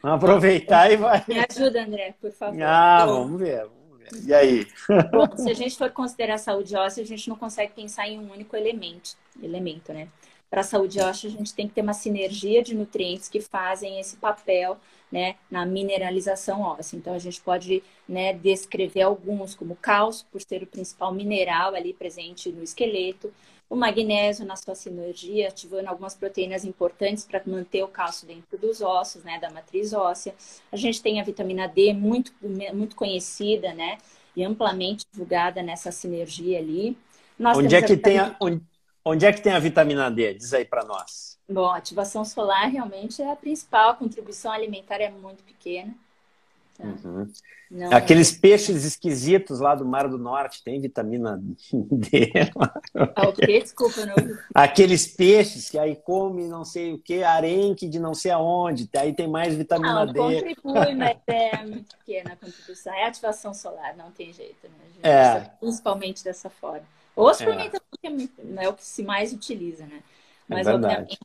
[0.00, 1.24] Vamos aproveitar e vai.
[1.26, 2.62] Me ajuda, André, por favor.
[2.62, 4.08] Ah, vamos ver, vamos ver.
[4.24, 4.68] E aí?
[5.10, 8.20] Bom, se a gente for considerar a saúde óssea, a gente não consegue pensar em
[8.20, 10.06] um único elemento, elemento, né?
[10.48, 13.98] Para a saúde óssea, a gente tem que ter uma sinergia de nutrientes que fazem
[13.98, 14.78] esse papel
[15.12, 16.96] né, na mineralização óssea.
[16.96, 21.92] Então, a gente pode né, descrever alguns, como cálcio, por ser o principal mineral ali
[21.92, 23.30] presente no esqueleto,
[23.68, 28.80] o magnésio na sua sinergia, ativando algumas proteínas importantes para manter o cálcio dentro dos
[28.80, 30.34] ossos, né, da matriz óssea.
[30.70, 32.32] A gente tem a vitamina D, muito,
[32.74, 33.98] muito conhecida, né,
[34.34, 36.96] e amplamente divulgada nessa sinergia ali.
[37.38, 38.24] Nós onde é que vitamina...
[38.24, 38.62] tem a, onde,
[39.04, 40.34] onde é que tem a vitamina D?
[40.34, 41.38] Diz aí para nós.
[41.48, 45.94] Bom, a ativação solar realmente é a principal, a contribuição alimentar é muito pequena.
[46.78, 47.28] Uhum.
[47.70, 51.40] Não, Aqueles peixes esquisitos lá do Mar do Norte tem vitamina
[51.72, 52.30] D.
[53.16, 53.60] Ah, o quê?
[53.62, 54.14] Desculpa, não.
[54.54, 59.14] Aqueles peixes que aí come não sei o que, arenque de não sei aonde, aí
[59.14, 60.18] tem mais vitamina não, D.
[60.18, 62.92] Contribui, mas é muito pequena a contribuição.
[62.92, 65.02] É ativação solar, não tem jeito, né?
[65.02, 65.40] É.
[65.58, 66.86] Principalmente dessa forma.
[67.14, 68.08] Ou suplementação, é.
[68.10, 70.02] que é, é o que se mais utiliza, né?
[70.50, 71.18] É mas, é obviamente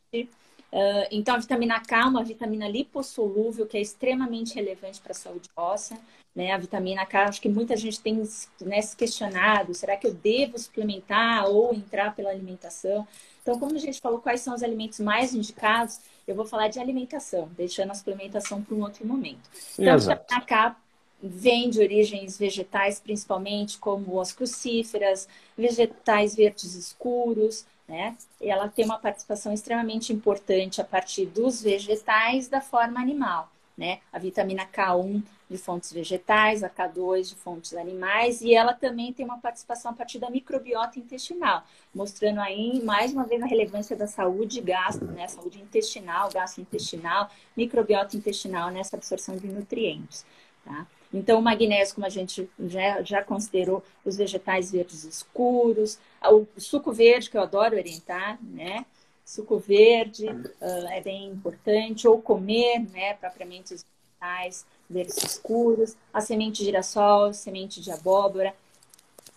[0.72, 5.16] Uh, então, a vitamina K é uma vitamina lipossolúvel que é extremamente relevante para a
[5.16, 5.98] saúde óssea.
[6.36, 6.52] Né?
[6.52, 8.22] A vitamina K, acho que muita gente tem
[8.62, 13.08] né, se questionado: será que eu devo suplementar ou entrar pela alimentação?
[13.42, 16.02] Então, como a gente falou, quais são os alimentos mais indicados?
[16.28, 19.50] Eu vou falar de alimentação, deixando a suplementação para um outro momento.
[19.80, 20.22] Então, Exato.
[20.22, 20.76] a vitamina K
[21.22, 25.28] vem de origens vegetais, principalmente, como as crucíferas,
[25.58, 28.16] vegetais verdes escuros, né?
[28.42, 34.00] Ela tem uma participação extremamente importante a partir dos vegetais da forma animal, né?
[34.12, 39.26] A vitamina K1 de fontes vegetais, a K2 de fontes animais, e ela também tem
[39.26, 41.64] uma participação a partir da microbiota intestinal,
[41.96, 45.26] mostrando aí mais uma vez a relevância da saúde gastro, né?
[45.28, 50.26] Saúde intestinal, gastrointestinal, microbiota intestinal nessa absorção de nutrientes,
[50.66, 50.86] tá?
[51.14, 56.92] Então, o magnésio, como a gente já, já considerou, os vegetais verdes escuros, o suco
[56.92, 58.86] verde, que eu adoro orientar, né?
[59.26, 66.22] Suco verde uh, é bem importante, ou comer, né, propriamente os vegetais verdes escuros, a
[66.22, 68.54] semente de girassol, semente de abóbora.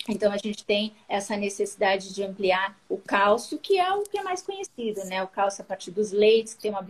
[0.09, 4.23] Então, a gente tem essa necessidade de ampliar o cálcio, que é o que é
[4.23, 5.23] mais conhecido, né?
[5.23, 6.83] O cálcio a partir dos leites, que tem uma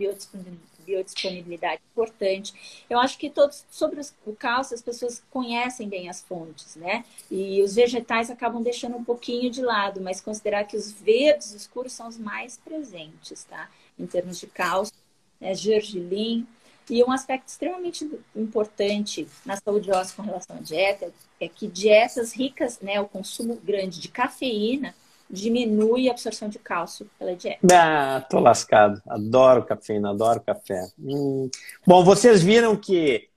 [0.81, 2.83] biodisponibilidade importante.
[2.89, 7.05] Eu acho que todos sobre o cálcio as pessoas conhecem bem as fontes, né?
[7.29, 11.93] E os vegetais acabam deixando um pouquinho de lado, mas considerar que os verdes escuros
[11.93, 13.69] são os mais presentes, tá?
[13.97, 14.93] Em termos de cálcio,
[15.39, 15.53] né?
[15.53, 16.47] gergelim.
[16.89, 22.33] E um aspecto extremamente importante na saúde óssea com relação à dieta é que dietas
[22.33, 24.93] ricas, né, o consumo grande de cafeína
[25.31, 27.65] diminui a absorção de cálcio pela dieta.
[27.71, 29.01] Ah, tô lascado.
[29.07, 30.87] Adoro cafeína, adoro café.
[30.99, 31.49] Hum.
[31.87, 33.29] Bom, vocês viram que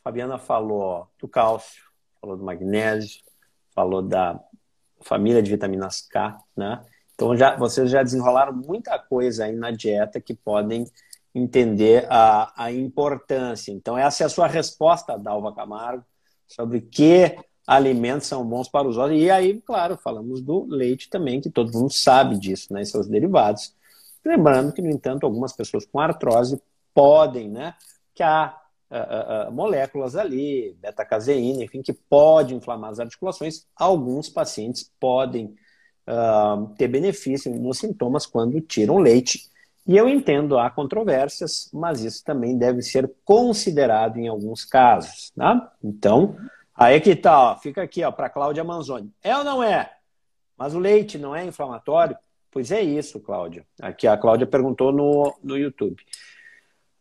[0.00, 1.82] a Fabiana falou do cálcio,
[2.20, 3.20] falou do magnésio,
[3.74, 4.40] falou da
[5.00, 6.84] família de vitaminas K, né?
[7.14, 10.84] Então já, vocês já desenrolaram muita coisa aí na dieta que podem
[11.34, 13.72] entender a, a importância.
[13.72, 16.04] Então essa é a sua resposta, Dalva Camargo,
[16.46, 19.16] sobre que alimentos são bons para os ossos.
[19.16, 22.82] E aí, claro, falamos do leite também, que todo mundo sabe disso, né?
[22.82, 23.74] E seus derivados.
[24.24, 26.60] Lembrando que, no entanto, algumas pessoas com artrose
[26.94, 27.74] podem, né?
[28.14, 28.56] Que há
[28.90, 33.66] uh, uh, moléculas ali, beta-caseína, enfim, que pode inflamar as articulações.
[33.74, 35.54] Alguns pacientes podem
[36.06, 39.50] uh, ter benefício nos sintomas quando tiram leite.
[39.86, 45.72] E eu entendo, há controvérsias, mas isso também deve ser considerado em alguns casos, tá?
[45.82, 46.36] Então,
[46.76, 49.10] Aí que tá, ó, fica aqui, ó, para Cláudia Manzoni.
[49.22, 49.90] É ou não é?
[50.58, 52.16] Mas o leite não é inflamatório?
[52.50, 53.66] Pois é isso, Cláudia.
[53.80, 56.02] Aqui a Cláudia perguntou no, no YouTube.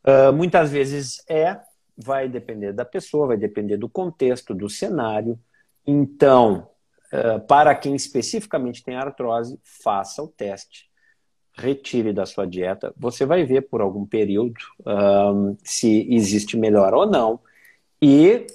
[0.06, 1.60] Uh, muitas vezes é,
[1.98, 5.38] vai depender da pessoa, vai depender do contexto, do cenário.
[5.86, 6.70] Então,
[7.12, 10.90] uh, para quem especificamente tem artrose, faça o teste.
[11.54, 12.94] Retire da sua dieta.
[12.98, 17.40] Você vai ver por algum período uh, se existe melhora ou não.
[18.02, 18.46] E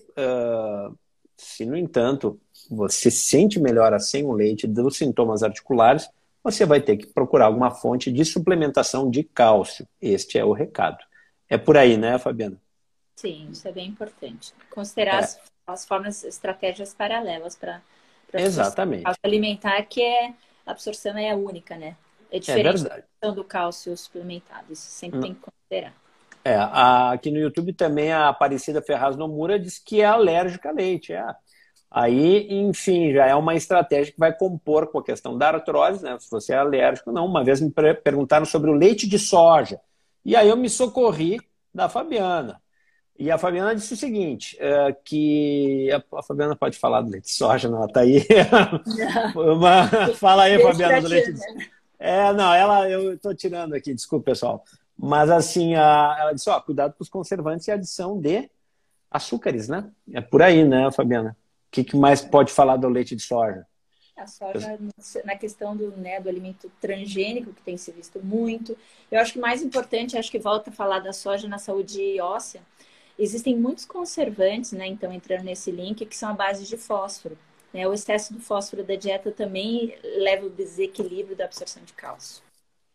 [1.40, 2.38] se, no entanto,
[2.70, 6.09] você sente melhora sem o leite dos sintomas articulares,
[6.44, 9.88] você vai ter que procurar alguma fonte de suplementação de cálcio.
[10.00, 10.98] Este é o recado.
[11.48, 12.61] É por aí, né, Fabiana?
[13.16, 14.53] Sim, isso é bem importante.
[14.70, 15.18] Considerar é.
[15.24, 17.83] as, as, formas, estratégias paralelas para
[18.35, 19.05] Exatamente.
[19.22, 20.35] alimentar, que é
[20.66, 21.96] a absorção é única, né?
[22.31, 22.87] É, é diferente
[23.22, 24.72] é do cálcio suplementado.
[24.72, 25.22] Isso sempre hum.
[25.22, 25.94] tem que considerar.
[26.44, 30.72] É, a, aqui no YouTube também a Aparecida Ferraz Nomura diz que é alérgica a
[30.72, 31.12] leite.
[31.12, 31.24] É.
[31.90, 36.16] Aí, enfim, já é uma estratégia que vai compor com a questão da artrose, né?
[36.20, 37.26] Se você é alérgico, não.
[37.26, 39.81] Uma vez me perguntaram sobre o leite de soja.
[40.24, 41.40] E aí eu me socorri
[41.74, 42.61] da Fabiana.
[43.18, 47.33] E a Fabiana disse o seguinte, é, que a, Fabiana pode falar do leite de
[47.33, 48.24] soja, não, ela está aí.
[49.37, 49.87] Uma...
[50.14, 51.70] Fala aí, Fabiana, do leite de soja.
[51.98, 54.64] É, não, ela, eu estou tirando aqui, desculpa, pessoal.
[55.03, 58.51] Mas assim, a, ela disse, ó, cuidado com os conservantes e adição de
[59.11, 59.91] açúcares, né?
[60.13, 61.35] É por aí, né, Fabiana?
[61.69, 63.67] O que, que mais pode falar do leite de soja?
[64.15, 64.79] A soja,
[65.25, 68.77] na questão do, né, do alimento transgênico, que tem se visto muito.
[69.11, 72.61] Eu acho que mais importante, acho que volta a falar da soja na saúde óssea.
[73.19, 77.39] Existem muitos conservantes, né, então entrando nesse link, que são a base de fósforo.
[77.73, 77.89] Né?
[77.89, 82.43] O excesso do fósforo da dieta também leva ao desequilíbrio da absorção de cálcio.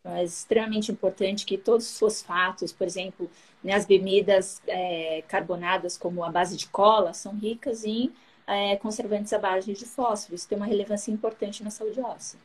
[0.06, 3.28] Então, é extremamente importante que todos os fosfatos, por exemplo,
[3.62, 8.12] né, as bebidas é, carbonadas como a base de cola, são ricas em
[8.46, 10.36] é, conservantes à base de fósforo.
[10.36, 12.38] Isso tem uma relevância importante na saúde óssea.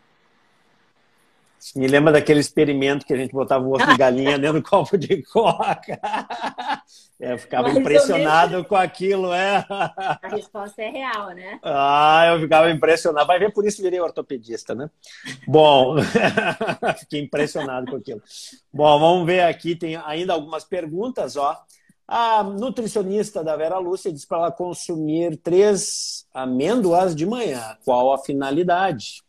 [1.76, 4.98] Me lembra daquele experimento que a gente botava o osso de galinha dentro do copo
[4.98, 6.00] de coca.
[7.20, 9.64] É, eu ficava Mais impressionado com aquilo, é.
[9.70, 11.60] A resposta é real, né?
[11.64, 13.28] Ah, eu ficava impressionado.
[13.28, 14.90] Vai ver, por isso virei ortopedista, né?
[15.48, 15.98] Bom,
[17.00, 18.22] fiquei impressionado com aquilo.
[18.74, 21.56] Bom, vamos ver aqui, tem ainda algumas perguntas, ó.
[22.08, 27.78] A nutricionista da Vera Lúcia diz para ela consumir três amêndoas de manhã.
[27.86, 29.24] Qual a finalidade?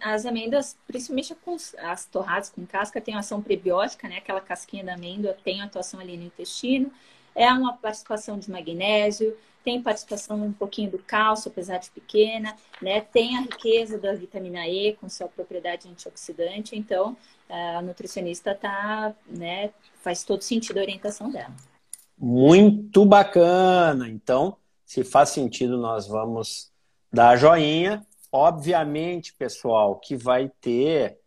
[0.00, 1.36] As amêndoas, principalmente
[1.82, 4.16] as torradas com casca, têm ação prebiótica, né?
[4.16, 6.90] Aquela casquinha da amêndoa tem atuação ali no intestino.
[7.34, 13.02] É uma participação de magnésio, tem participação um pouquinho do cálcio, apesar de pequena, né?
[13.02, 16.74] Tem a riqueza da vitamina E com sua propriedade antioxidante.
[16.74, 17.14] Então,
[17.48, 19.70] a nutricionista tá, né?
[20.02, 21.54] Faz todo sentido a orientação dela.
[22.16, 24.08] Muito bacana.
[24.08, 26.72] Então, se faz sentido, nós vamos
[27.12, 31.20] dar joinha Obviamente, pessoal, que vai ter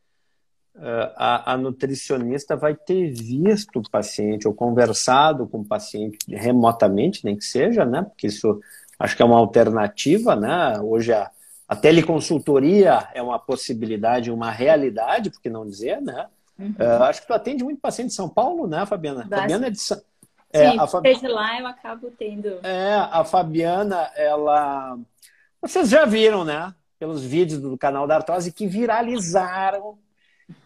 [1.16, 7.36] a, a, nutricionista vai ter visto o paciente ou conversado com o paciente remotamente, nem
[7.36, 8.02] que seja, né?
[8.02, 8.60] Porque isso
[8.98, 10.80] acho que é uma alternativa, né?
[10.82, 11.30] Hoje a,
[11.68, 16.28] a teleconsultoria é uma possibilidade, uma realidade, por que não dizer, né?
[16.58, 16.76] Uhum.
[16.80, 19.22] Uh, acho que tu atende muito paciente de São Paulo, né, Fabiana?
[19.22, 19.42] Bastante.
[19.42, 20.02] Fabiana é de São
[20.52, 21.04] é, Sim, a Fab...
[21.04, 22.60] de lá eu acabo tendo.
[22.62, 25.00] É, a Fabiana, ela.
[25.60, 26.72] Vocês já viram, né?
[27.04, 29.98] Pelos vídeos do canal da Artrose que viralizaram.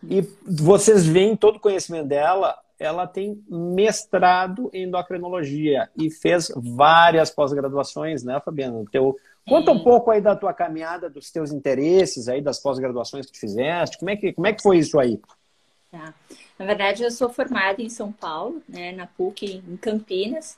[0.07, 2.55] E vocês veem todo o conhecimento dela.
[2.77, 8.85] Ela tem mestrado em endocrinologia e fez várias pós-graduações, né, Fabiana?
[8.91, 9.17] Teu...
[9.49, 13.39] Conta um pouco aí da tua caminhada, dos teus interesses aí, das pós-graduações que tu
[13.39, 13.97] fizeste.
[13.97, 15.19] Como é que, como é que foi isso aí?
[15.91, 16.13] Tá.
[16.59, 20.55] Na verdade, eu sou formada em São Paulo, né, na PUC, em Campinas.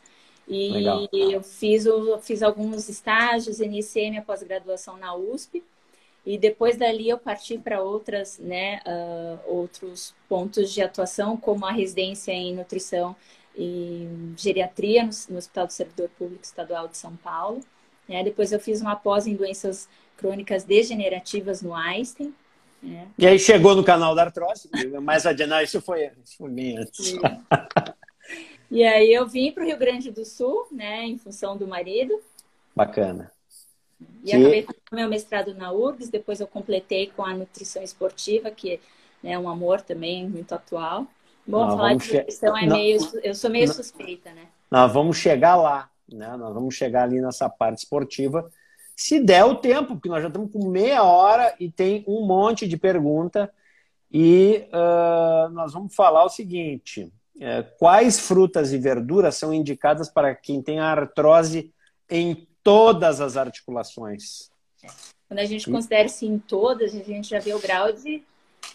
[0.50, 1.08] E Legal.
[1.14, 5.64] eu fiz, eu fiz alguns estágios, iniciei minha pós-graduação na USP.
[6.26, 11.72] E depois dali eu parti para outras, né, uh, outros pontos de atuação, como a
[11.72, 13.16] residência em nutrição
[13.56, 17.62] e geriatria no, no Hospital do Servidor Público Estadual de São Paulo.
[18.08, 18.24] Né?
[18.24, 22.34] Depois eu fiz uma pós em doenças crônicas degenerativas no Einstein,
[22.84, 23.08] é.
[23.18, 24.70] E aí chegou no canal da artrose,
[25.02, 27.14] mais adiante, isso foi, isso foi bem antes.
[28.70, 32.20] E aí eu vim para o Rio Grande do Sul, né, em função do marido.
[32.76, 33.32] Bacana.
[34.24, 34.36] E que...
[34.36, 38.80] acabei fazendo meu mestrado na URGS, depois eu completei com a nutrição esportiva, que
[39.24, 41.06] é um amor também muito atual.
[41.46, 42.64] Bom, Não, falar de nutrição che...
[42.64, 42.76] é Não...
[42.76, 43.00] meio.
[43.24, 43.74] Eu sou meio Não...
[43.74, 44.48] suspeita, né?
[44.70, 46.38] Nós vamos chegar lá, né?
[46.38, 48.50] Nós vamos chegar ali nessa parte esportiva
[49.00, 52.68] se der o tempo, porque nós já estamos com meia hora e tem um monte
[52.68, 53.50] de pergunta.
[54.12, 60.36] E uh, nós vamos falar o seguinte: uh, quais frutas e verduras são indicadas para
[60.36, 61.74] quem tem artrose
[62.10, 64.50] em todas as articulações?
[65.28, 68.24] Quando a gente considera em todas, a gente já vê o grau de,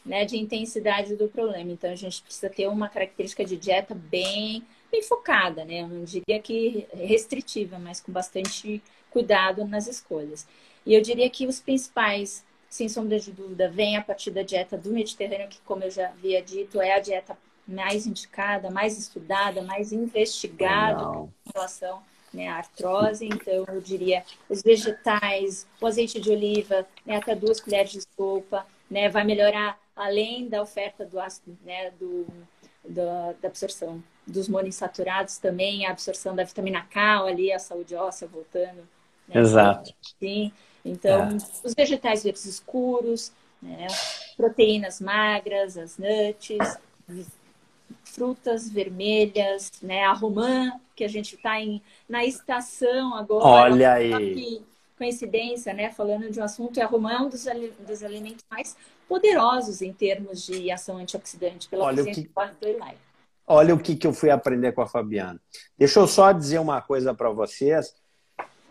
[0.04, 1.72] né, de intensidade do problema.
[1.72, 5.82] Então a gente precisa ter uma característica de dieta bem, bem focada, né?
[5.82, 10.46] Eu não diria que restritiva, mas com bastante cuidado nas escolhas.
[10.86, 14.76] E eu diria que os principais, sem sombra de dúvida, vêm a partir da dieta
[14.76, 19.62] do Mediterrâneo, que, como eu já havia dito, é a dieta mais indicada, mais estudada,
[19.62, 21.02] mais investigada
[21.46, 23.26] em relação né, à artrose.
[23.26, 28.66] Então, eu diria os vegetais, o azeite de oliva, né, até duas colheres de sopa,
[28.90, 32.26] né, vai melhorar além da oferta do ácido, né, do,
[32.84, 38.26] da, da absorção dos monoinsaturados também, a absorção da vitamina K ali, a saúde óssea
[38.26, 38.86] voltando
[39.28, 39.40] né?
[39.40, 39.94] Exato.
[40.18, 40.52] Sim.
[40.84, 41.36] Então, é.
[41.64, 43.86] os vegetais verdes escuros, né?
[44.36, 46.78] proteínas magras, as nuts,
[48.14, 50.04] frutas vermelhas, né?
[50.04, 51.54] A romã, que a gente está
[52.08, 53.44] na estação agora.
[53.44, 54.62] Olha aí.
[54.96, 55.90] coincidência, né?
[55.90, 57.44] Falando de um assunto, a romã é um dos,
[57.86, 58.76] dos alimentos mais
[59.08, 62.22] poderosos em termos de ação antioxidante pela Olha o que...
[62.22, 62.30] do
[63.46, 65.38] Olha o que, que eu fui aprender com a Fabiana.
[65.76, 67.94] Deixa eu só dizer uma coisa para vocês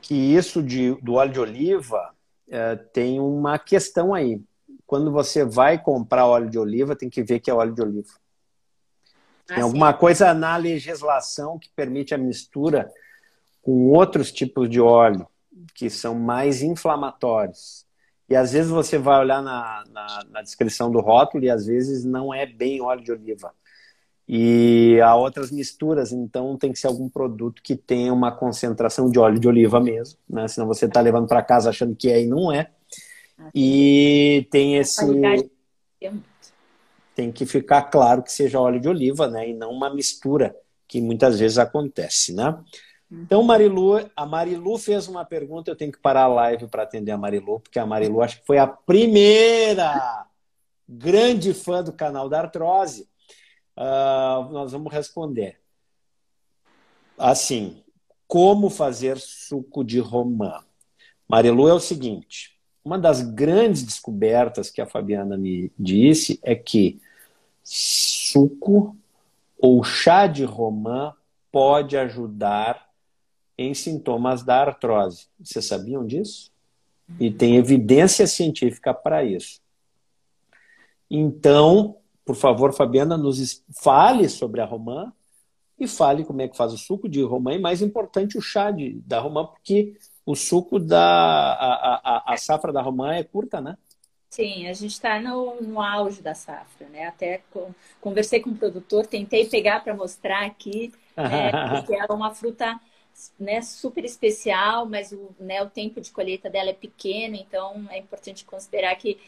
[0.01, 2.15] que isso de, do óleo de oliva
[2.49, 4.41] é, tem uma questão aí.
[4.87, 8.09] Quando você vai comprar óleo de oliva, tem que ver que é óleo de oliva.
[9.49, 9.99] Ah, tem alguma sim.
[9.99, 12.91] coisa na legislação que permite a mistura
[13.61, 15.27] com outros tipos de óleo
[15.75, 17.85] que são mais inflamatórios.
[18.29, 22.03] E às vezes você vai olhar na, na, na descrição do rótulo e às vezes
[22.03, 23.53] não é bem óleo de oliva
[24.27, 29.19] e há outras misturas, então tem que ser algum produto que tenha uma concentração de
[29.19, 30.47] óleo de oliva mesmo, né?
[30.47, 32.69] Senão você está levando para casa achando que é e não é.
[33.53, 35.05] E tem esse
[37.15, 39.49] tem que ficar claro que seja óleo de oliva, né?
[39.49, 40.55] E não uma mistura
[40.87, 42.57] que muitas vezes acontece, né?
[43.11, 47.11] Então, Marilu, a Marilu fez uma pergunta, eu tenho que parar a live para atender
[47.11, 50.25] a Marilu, porque a Marilu acho que foi a primeira
[50.89, 53.07] grande fã do canal da Artrose
[53.77, 55.59] uh, nós vamos responder.
[57.17, 57.83] Assim,
[58.27, 60.63] como fazer suco de romã?
[61.27, 62.52] Marilu, é o seguinte:
[62.83, 67.01] uma das grandes descobertas que a Fabiana me disse é que
[67.63, 68.95] suco
[69.57, 71.13] ou chá de romã
[71.51, 72.89] pode ajudar
[73.57, 75.27] em sintomas da artrose.
[75.39, 76.51] Vocês sabiam disso?
[77.19, 79.61] E tem evidência científica para isso.
[81.09, 85.13] Então, por favor, Fabiana, nos fale sobre a romã
[85.79, 88.71] e fale como é que faz o suco de romã e, mais importante, o chá
[88.71, 89.95] de, da romã, porque
[90.25, 93.77] o suco da a, a, a safra da romã é curta, né?
[94.29, 97.05] Sim, a gente está no, no, auge da safra, né?
[97.05, 97.71] Até com,
[98.01, 102.79] conversei com o produtor, tentei pegar para mostrar aqui, né, porque é uma fruta
[103.39, 107.99] né, super especial, mas o, né, o tempo de colheita dela é pequeno, então é
[107.99, 109.19] importante considerar que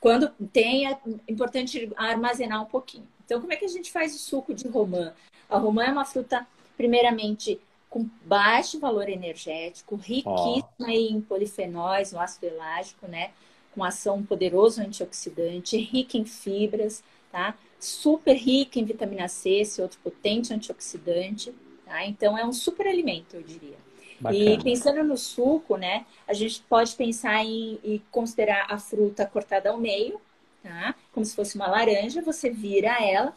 [0.00, 3.06] quando tem, é importante armazenar um pouquinho.
[3.24, 5.12] Então, como é que a gente faz o suco de romã?
[5.48, 6.46] A romã é uma fruta,
[6.76, 10.90] primeiramente, com baixo valor energético, riquíssima oh.
[10.90, 13.30] em polifenóis, no ácido elágico, né?
[13.74, 17.54] Com ação poderoso antioxidante, rica em fibras, tá?
[17.78, 22.04] Super rica em vitamina C, esse outro potente antioxidante, tá?
[22.04, 23.76] Então é um super alimento, eu diria.
[24.20, 24.44] Bacana.
[24.44, 26.04] E pensando no suco, né?
[26.26, 30.20] A gente pode pensar em, em considerar a fruta cortada ao meio,
[30.62, 30.94] tá?
[31.12, 33.34] Como se fosse uma laranja, você vira ela,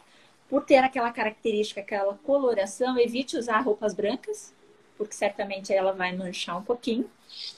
[0.52, 4.52] por ter aquela característica, aquela coloração, evite usar roupas brancas,
[4.98, 7.08] porque certamente ela vai manchar um pouquinho.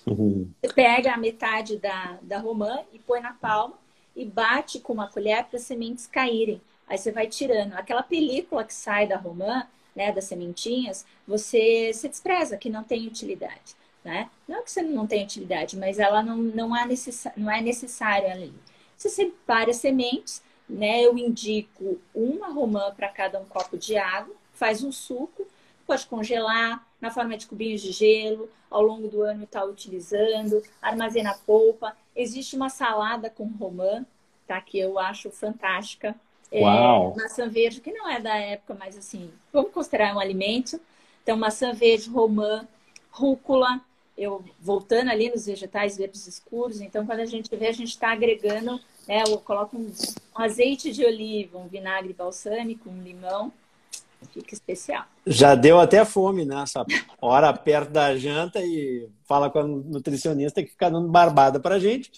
[0.07, 0.49] Uhum.
[0.63, 3.75] Você pega a metade da, da romã e põe na palma
[4.15, 6.63] e bate com uma colher para as sementes caírem.
[6.87, 7.73] Aí você vai tirando.
[7.73, 13.09] Aquela película que sai da romã, né, das sementinhas, você se despreza, que não tem
[13.09, 13.75] utilidade.
[14.05, 14.31] Né?
[14.47, 17.27] Não que você não tenha utilidade, mas ela não, não, é, necess...
[17.37, 18.55] não é necessária ali.
[18.97, 21.03] Você separa as sementes, né?
[21.03, 25.47] Eu indico uma romã para cada um copo de água, faz um suco,
[25.87, 31.35] pode congelar na forma de cubinhos de gelo, ao longo do ano está utilizando, armazena
[31.47, 31.97] polpa.
[32.17, 34.05] Existe uma salada com romã,
[34.47, 34.61] tá?
[34.61, 36.15] Que eu acho fantástica.
[36.51, 37.15] É, Uau.
[37.17, 40.81] É, maçã verde, que não é da época, mas assim, vamos considerar um alimento.
[41.23, 42.67] Então, maçã verde, romã,
[43.11, 43.81] rúcula,
[44.17, 48.12] eu voltando ali nos vegetais verdes escuros, então quando a gente vê, a gente está
[48.12, 49.23] agregando né?
[49.27, 49.93] Eu coloco um,
[50.37, 53.53] um azeite de oliva, um vinagre balsâmico, um limão,
[54.33, 55.05] fica especial.
[55.27, 56.85] Já deu até fome nessa
[57.21, 62.11] hora perto da janta e fala com a nutricionista que fica dando barbada para gente.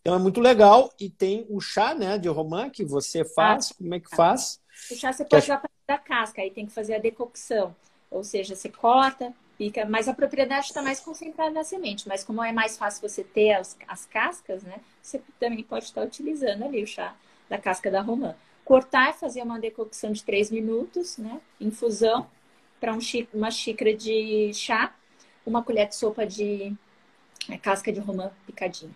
[0.00, 3.72] Então é muito legal e tem o chá, né, de romã que você faz.
[3.72, 4.60] Ah, Como é que faz?
[4.90, 7.74] O chá você pode usar da casca, aí tem que fazer a decocção.
[8.10, 12.08] Ou seja, você corta, fica, mas a propriedade está mais concentrada na semente.
[12.08, 14.80] Mas como é mais fácil você ter as, as cascas, né?
[15.02, 17.14] Você também pode estar utilizando ali o chá
[17.48, 18.34] da casca da romã.
[18.64, 21.40] Cortar e fazer uma decocção de 3 minutos, né?
[21.60, 22.26] Infusão
[22.80, 22.98] para um
[23.32, 24.94] uma xícara de chá,
[25.44, 26.74] uma colher de sopa de
[27.48, 28.92] é, casca de romã picadinha.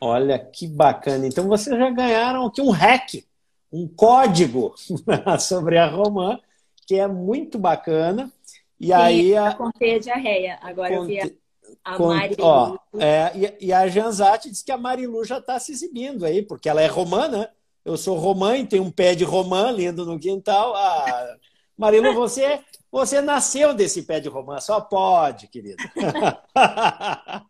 [0.00, 1.26] Olha que bacana.
[1.26, 3.24] Então vocês já ganharam aqui um hack,
[3.72, 4.74] um código
[5.38, 6.38] sobre a romã,
[6.86, 8.32] que é muito bacana.
[8.80, 9.52] E aí a.
[9.54, 10.58] Contei a diarreia.
[10.62, 11.14] Agora Conte...
[11.14, 11.38] eu vi
[11.84, 12.36] a, a Marilu.
[12.40, 16.40] Ó, é, e, e, a Janzati diz que a Marilu já está se exibindo aí,
[16.40, 17.48] porque ela é romã, né?
[17.84, 20.74] Eu sou romã e tenho um pé de romã lindo no quintal.
[20.74, 21.36] Ah,
[21.76, 22.60] Marilu, você,
[22.90, 25.76] você nasceu desse pé de romã, só pode, querida.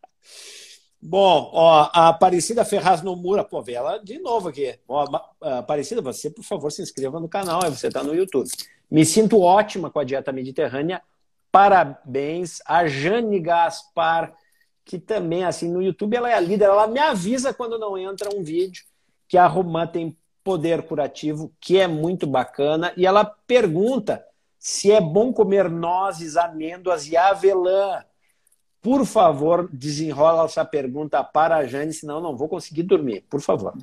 [1.02, 4.78] Bom, ó, a Aparecida Ferraz Nomura, pô, vê ela de novo aqui.
[4.86, 5.06] Ó,
[5.40, 8.50] Aparecida, você, por favor, se inscreva no canal, você está no YouTube.
[8.90, 11.00] Me sinto ótima com a dieta mediterrânea
[11.52, 14.34] Parabéns a Jane Gaspar,
[14.84, 16.66] que também, assim, no YouTube ela é a líder.
[16.66, 18.84] Ela me avisa quando não entra um vídeo
[19.28, 22.92] que a romã tem poder curativo, que é muito bacana.
[22.96, 24.24] E ela pergunta
[24.58, 28.04] se é bom comer nozes, amêndoas e avelã.
[28.82, 33.24] Por favor, desenrola essa pergunta para a Jane, senão não vou conseguir dormir.
[33.28, 33.74] Por favor.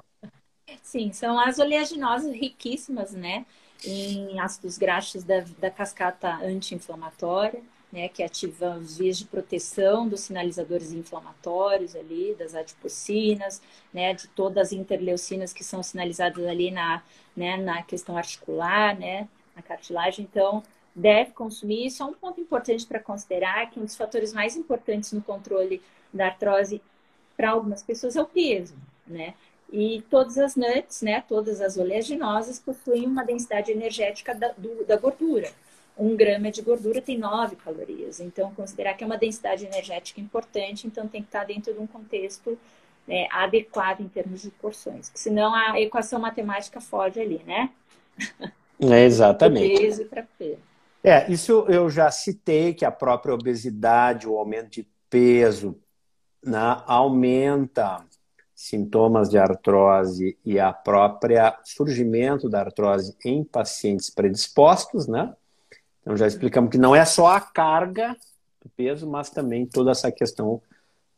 [0.82, 3.46] Sim, são as oleaginosas riquíssimas, né?
[3.84, 7.62] Em ácidos graxos da, da cascata anti-inflamatória,
[7.92, 13.62] né, que ativa as vias de proteção dos sinalizadores inflamatórios ali, das adipocinas,
[13.94, 17.02] né, de todas as interleucinas que são sinalizadas ali na,
[17.36, 20.28] né, na questão articular, né, na cartilagem.
[20.30, 20.64] Então,
[20.94, 21.86] deve consumir.
[21.86, 25.82] Isso é um ponto importante para considerar, que um dos fatores mais importantes no controle
[26.12, 26.82] da artrose
[27.38, 28.76] para algumas pessoas é o peso,
[29.06, 29.36] né?
[29.72, 34.96] E todas as nuts, né, todas as oleaginosas, possuem uma densidade energética da, do, da
[34.96, 35.50] gordura.
[35.98, 38.20] Um grama de gordura tem 9 calorias.
[38.20, 41.88] Então, considerar que é uma densidade energética importante, então tem que estar dentro de um
[41.88, 42.58] contexto
[43.08, 45.12] né, adequado em termos de porções.
[45.16, 47.70] Senão a equação matemática foge ali, né?
[48.80, 49.82] É, exatamente.
[49.82, 50.62] peso para peso.
[51.04, 55.76] É, isso eu já citei que a própria obesidade, o aumento de peso,
[56.44, 58.06] né, aumenta
[58.58, 65.32] sintomas de artrose e a própria surgimento da artrose em pacientes predispostos, né?
[66.02, 68.18] Então já explicamos que não é só a carga
[68.60, 70.60] do peso, mas também toda essa questão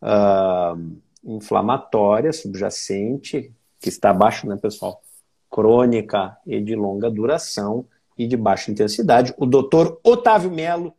[0.01, 5.01] uh, inflamatória subjacente que está abaixo, né, pessoal?
[5.49, 7.85] Crônica e de longa duração
[8.17, 9.33] e de baixa intensidade.
[9.37, 10.93] O doutor Otávio Melo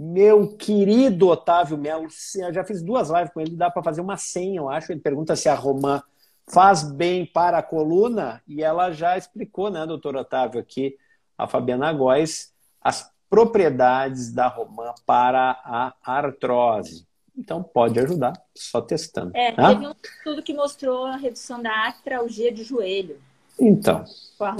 [0.00, 2.08] meu querido Otávio Melo,
[2.52, 4.90] já fiz duas lives com ele, dá para fazer uma senha, eu acho.
[4.90, 6.02] Ele pergunta se a romã
[6.48, 10.96] faz bem para a coluna, e ela já explicou, né, doutor Otávio, aqui,
[11.36, 17.06] a Fabiana Góes, as propriedades da romã para a artrose.
[17.36, 19.32] Então pode ajudar, só testando.
[19.34, 19.68] É, tá?
[19.68, 23.20] teve um estudo que mostrou a redução da artralgia de joelho.
[23.58, 24.04] Então.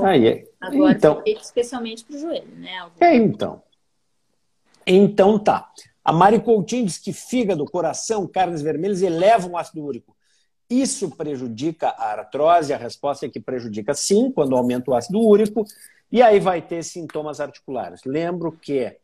[0.04, 0.44] Aí, é.
[0.60, 2.90] Agora, então, especialmente para o joelho, né?
[3.00, 3.62] É, então.
[4.92, 5.70] Então tá.
[6.04, 10.16] A Mari Coutinho diz que fígado, coração, carnes vermelhas elevam o ácido úrico.
[10.68, 12.72] Isso prejudica a artrose?
[12.72, 15.64] A resposta é que prejudica sim, quando aumenta o ácido úrico,
[16.10, 18.00] e aí vai ter sintomas articulares.
[18.04, 18.96] Lembro que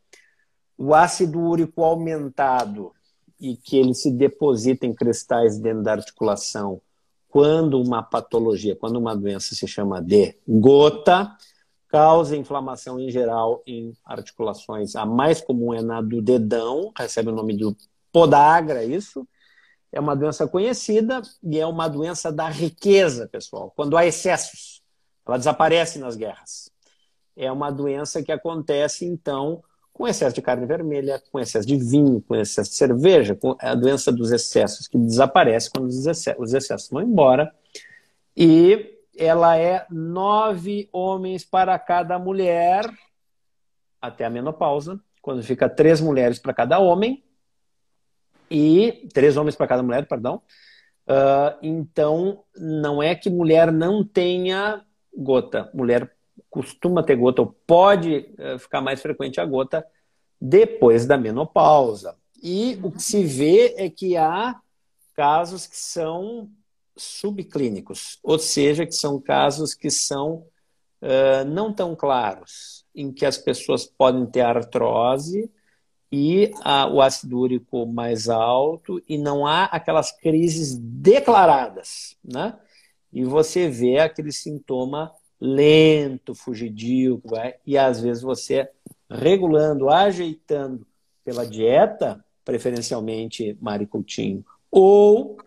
[0.77, 2.91] o ácido úrico aumentado
[3.39, 6.81] e que ele se deposita em cristais dentro da articulação
[7.29, 11.33] quando uma patologia, quando uma doença se chama de gota,
[11.89, 14.95] causa inflamação em geral em articulações.
[14.95, 17.63] A mais comum é na do dedão, recebe o nome de
[18.11, 19.27] podagra, isso.
[19.91, 23.71] É uma doença conhecida e é uma doença da riqueza, pessoal.
[23.75, 24.81] Quando há excessos,
[25.25, 26.69] ela desaparece nas guerras.
[27.35, 29.63] É uma doença que acontece, então,
[29.93, 33.73] com excesso de carne vermelha, com excesso de vinho, com excesso de cerveja, com a
[33.73, 37.53] doença dos excessos que desaparece quando os excessos vão embora.
[38.35, 42.85] E ela é nove homens para cada mulher
[44.01, 47.23] até a menopausa, quando fica três mulheres para cada homem
[48.49, 50.41] e três homens para cada mulher, perdão.
[51.07, 56.13] Uh, então, não é que mulher não tenha gota, mulher
[56.49, 59.85] costuma ter gota, ou pode uh, ficar mais frequente a gota
[60.39, 62.15] depois da menopausa.
[62.41, 64.55] E o que se vê é que há
[65.15, 66.49] casos que são
[66.97, 70.45] subclínicos, ou seja, que são casos que são
[71.01, 75.49] uh, não tão claros, em que as pessoas podem ter artrose
[76.11, 82.57] e a, o ácido úrico mais alto e não há aquelas crises declaradas, né?
[83.11, 88.69] E você vê aquele sintoma lento, fugidio, vai, e às vezes você
[89.09, 90.85] regulando, ajeitando
[91.23, 95.37] pela dieta, preferencialmente Mari Coutinho, ou,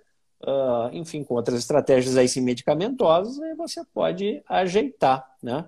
[0.43, 5.67] uh, enfim, com outras estratégias aí sim medicamentosas, você pode ajeitar, né?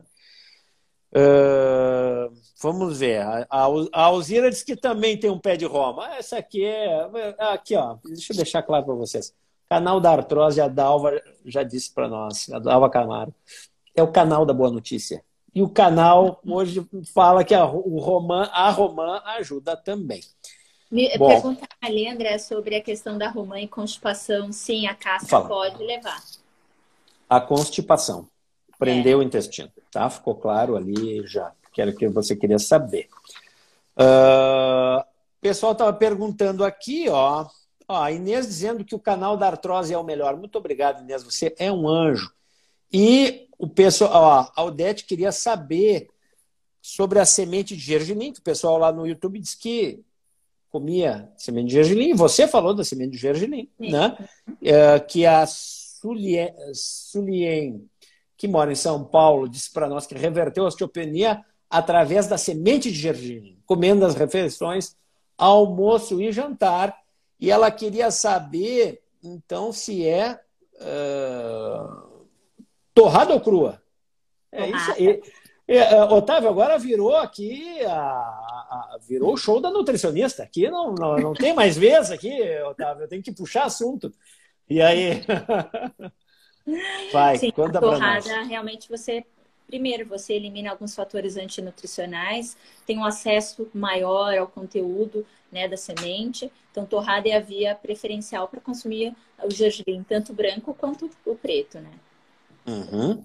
[1.14, 3.20] Uh, vamos ver.
[3.20, 6.16] A, a Alzira diz que também tem um pé de Roma.
[6.16, 7.10] Essa aqui é.
[7.38, 7.98] Aqui, ó.
[8.02, 9.34] Deixa eu deixar claro para vocês.
[9.68, 13.34] Canal da Artrose, a Dalva já disse para nós, a Dalva Camaro.
[13.94, 15.22] É o canal da Boa Notícia.
[15.54, 20.22] E o canal hoje fala que a, o Roman, a Romã ajuda também.
[20.92, 24.52] Me, Bom, pergunta a Leandra sobre a questão da romã e constipação.
[24.52, 25.48] Sim, a casca fala.
[25.48, 26.22] pode levar.
[27.30, 28.28] A constipação.
[28.78, 29.24] Prendeu é.
[29.24, 29.72] o intestino.
[29.90, 30.10] Tá?
[30.10, 31.50] Ficou claro ali já.
[31.72, 33.08] Que era o que você queria saber.
[33.96, 37.46] Uh, o pessoal estava perguntando aqui, ó.
[37.88, 38.02] ó.
[38.02, 40.36] A Inês dizendo que o canal da artrose é o melhor.
[40.36, 41.22] Muito obrigado, Inês.
[41.22, 42.30] Você é um anjo.
[42.92, 46.08] E o pessoal, ó, a Odete queria saber
[46.82, 50.04] sobre a semente de gergelim, que o pessoal lá no YouTube disse que
[50.72, 52.14] comia semente de gergelim.
[52.14, 53.92] Você falou da semente de gergelim, Sim.
[53.92, 54.16] né?
[54.62, 57.84] É, que a Sulien, Sulien,
[58.36, 62.90] que mora em São Paulo, disse para nós que reverteu a osteopenia através da semente
[62.90, 64.96] de gergelim, comendo as refeições,
[65.36, 66.98] almoço e jantar.
[67.38, 70.40] E ela queria saber, então, se é
[70.74, 72.26] uh,
[72.94, 73.82] Torrada ou crua?
[74.50, 75.08] É isso aí.
[75.08, 75.20] É,
[75.68, 80.42] é, Otávio, agora virou aqui, a, a, virou o show da nutricionista.
[80.42, 83.04] Aqui não, não, não tem mais vez aqui, Otávio.
[83.04, 84.12] Eu tenho que puxar assunto.
[84.68, 85.22] E aí?
[87.12, 89.24] Vai, Sim, conta a torrada, realmente você
[89.72, 96.52] primeiro, você elimina alguns fatores antinutricionais, tem um acesso maior ao conteúdo né, da semente.
[96.70, 101.78] Então, torrada é a via preferencial para consumir o gergelim, tanto branco quanto o preto,
[101.80, 101.90] né?
[102.66, 103.24] Uhum.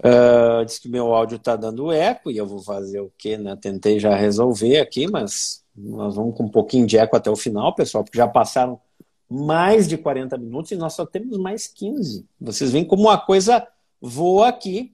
[0.00, 3.36] Uh, diz que meu áudio está dando eco e eu vou fazer o quê?
[3.36, 3.56] Né?
[3.56, 7.74] Tentei já resolver aqui, mas nós vamos com um pouquinho de eco até o final,
[7.74, 8.80] pessoal, porque já passaram
[9.28, 12.24] mais de 40 minutos e nós só temos mais 15.
[12.40, 13.66] Vocês veem como a coisa
[14.00, 14.92] voa aqui.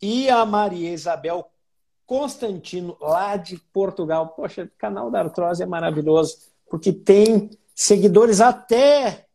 [0.00, 1.50] E a Maria Isabel
[2.04, 4.28] Constantino, lá de Portugal.
[4.28, 6.36] Poxa, o canal da Artrose é maravilhoso,
[6.68, 9.26] porque tem seguidores até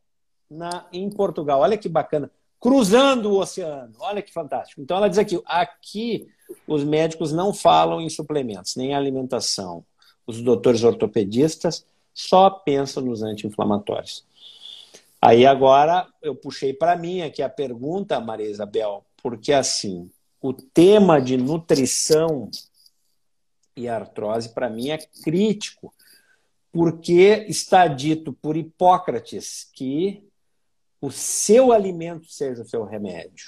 [0.50, 1.62] na, em Portugal.
[1.62, 2.32] Olha que bacana
[2.62, 3.92] cruzando o oceano.
[4.00, 4.80] Olha que fantástico.
[4.80, 6.28] Então ela diz aqui: aqui
[6.68, 9.84] os médicos não falam em suplementos, nem em alimentação.
[10.26, 11.84] Os doutores ortopedistas
[12.14, 14.24] só pensam nos anti-inflamatórios.
[15.20, 20.10] Aí agora eu puxei para mim aqui a pergunta, Maria Isabel, porque assim,
[20.42, 22.50] o tema de nutrição
[23.76, 25.94] e artrose para mim é crítico,
[26.72, 30.31] porque está dito por Hipócrates que
[31.02, 33.46] o seu alimento seja o seu remédio.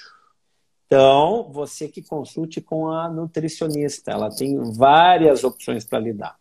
[0.86, 6.36] Então, você que consulte com a nutricionista, ela tem várias opções para lidar.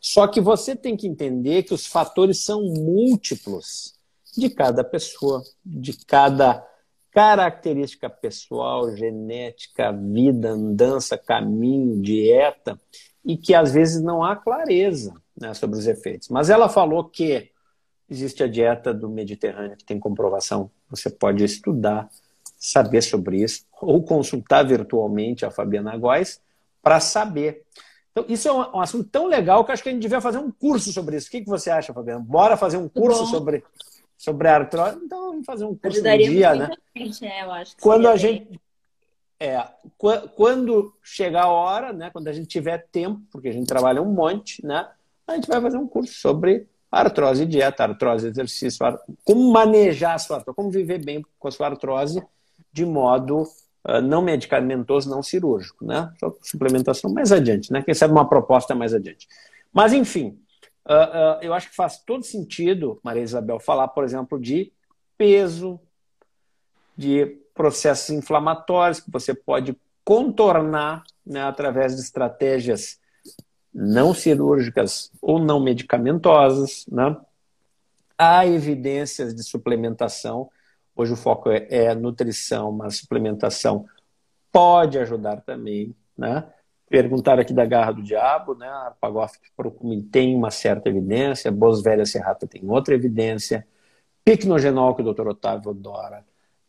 [0.00, 3.94] Só que você tem que entender que os fatores são múltiplos
[4.36, 6.66] de cada pessoa, de cada
[7.12, 12.80] característica pessoal, genética, vida, andança, caminho, dieta,
[13.24, 16.28] e que às vezes não há clareza né, sobre os efeitos.
[16.28, 17.50] Mas ela falou que
[18.12, 20.70] existe a dieta do Mediterrâneo, que tem comprovação.
[20.90, 22.08] Você pode estudar,
[22.58, 26.40] saber sobre isso, ou consultar virtualmente a Fabiana Góes
[26.82, 27.62] para saber.
[28.10, 30.38] Então, isso é um, um, assunto tão legal que acho que a gente devia fazer
[30.38, 31.28] um curso sobre isso.
[31.28, 32.20] O que, que você acha, Fabiana?
[32.20, 33.64] Bora fazer um curso sobre,
[34.18, 34.98] sobre artrose?
[35.02, 36.70] Então, vamos fazer um curso Ajudaria um dia, né?
[36.94, 37.42] Gente, né?
[37.42, 38.60] Eu acho quando a gente
[39.40, 39.66] é,
[40.36, 44.12] quando chegar a hora, né, quando a gente tiver tempo, porque a gente trabalha um
[44.12, 44.88] monte, né,
[45.26, 48.86] a gente vai fazer um curso sobre artrose dieta, artrose, exercício,
[49.24, 52.22] como manejar a sua artrose, como viver bem com a sua artrose
[52.70, 56.12] de modo uh, não medicamentoso, não cirúrgico, né?
[56.20, 57.82] Só suplementação mais adiante, né?
[57.82, 59.26] Quem sabe uma proposta mais adiante.
[59.72, 60.38] Mas, enfim,
[60.86, 64.70] uh, uh, eu acho que faz todo sentido, Maria Isabel, falar, por exemplo, de
[65.16, 65.80] peso,
[66.96, 72.98] de processos inflamatórios que você pode contornar né, através de estratégias
[73.74, 76.86] não cirúrgicas ou não medicamentosas.
[76.90, 77.16] Né?
[78.18, 80.50] Há evidências de suplementação
[80.94, 83.86] Hoje o foco é, é nutrição, mas suplementação
[84.50, 86.46] pode ajudar também, né?
[86.88, 88.68] Perguntaram aqui da garra do diabo, né?
[88.68, 89.38] A Arpagoff
[90.10, 93.66] tem uma certa evidência, Boswellia serrata tem outra evidência,
[94.24, 95.28] Picnogenol, que o Dr.
[95.28, 96.24] Otávio adora,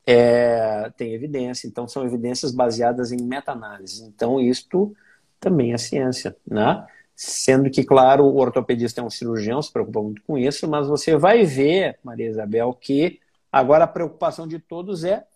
[0.08, 1.68] é, tem evidência.
[1.68, 4.06] Então, são evidências baseadas em meta-análise.
[4.06, 4.95] Então, isto
[5.44, 6.86] também é ciência, né?
[7.16, 11.16] Sendo que, claro, o ortopedista é um cirurgião, se preocupa muito com isso, mas você
[11.16, 13.20] vai ver, Maria Isabel, que
[13.54, 15.28] Agora, a preocupação de todos é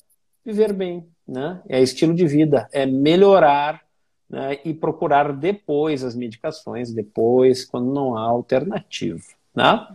[0.44, 1.62] viver bem, né?
[1.70, 3.84] é estilo de vida, é melhorar
[4.28, 4.58] né?
[4.66, 9.22] e procurar depois as medicações, depois, quando não há alternativa.
[9.54, 9.88] Né?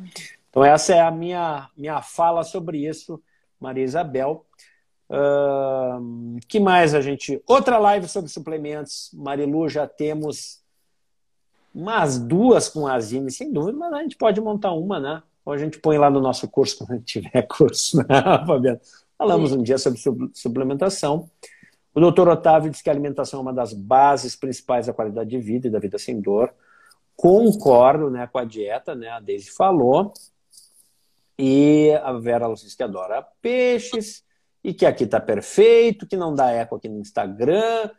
[0.49, 3.21] Então, essa é a minha, minha fala sobre isso,
[3.59, 4.47] Maria Isabel.
[6.49, 7.43] Que mais a gente.
[7.47, 9.11] Outra live sobre suplementos.
[9.13, 10.63] Marilu, já temos
[11.75, 15.23] umas duas com a Zine, sem dúvida, mas a gente pode montar uma, né?
[15.45, 18.79] Ou a gente põe lá no nosso curso, quando a gente tiver curso, né?
[19.19, 19.59] Falamos Sim.
[19.59, 20.01] um dia sobre
[20.35, 21.29] suplementação.
[21.95, 25.39] O doutor Otávio diz que a alimentação é uma das bases principais da qualidade de
[25.39, 26.53] vida e da vida sem dor.
[27.15, 29.11] Concordo né, com a dieta, né?
[29.11, 30.13] A Deise falou.
[31.39, 34.25] E a Vera diz que adora peixes
[34.63, 37.91] e que aqui está perfeito, que não dá eco aqui no Instagram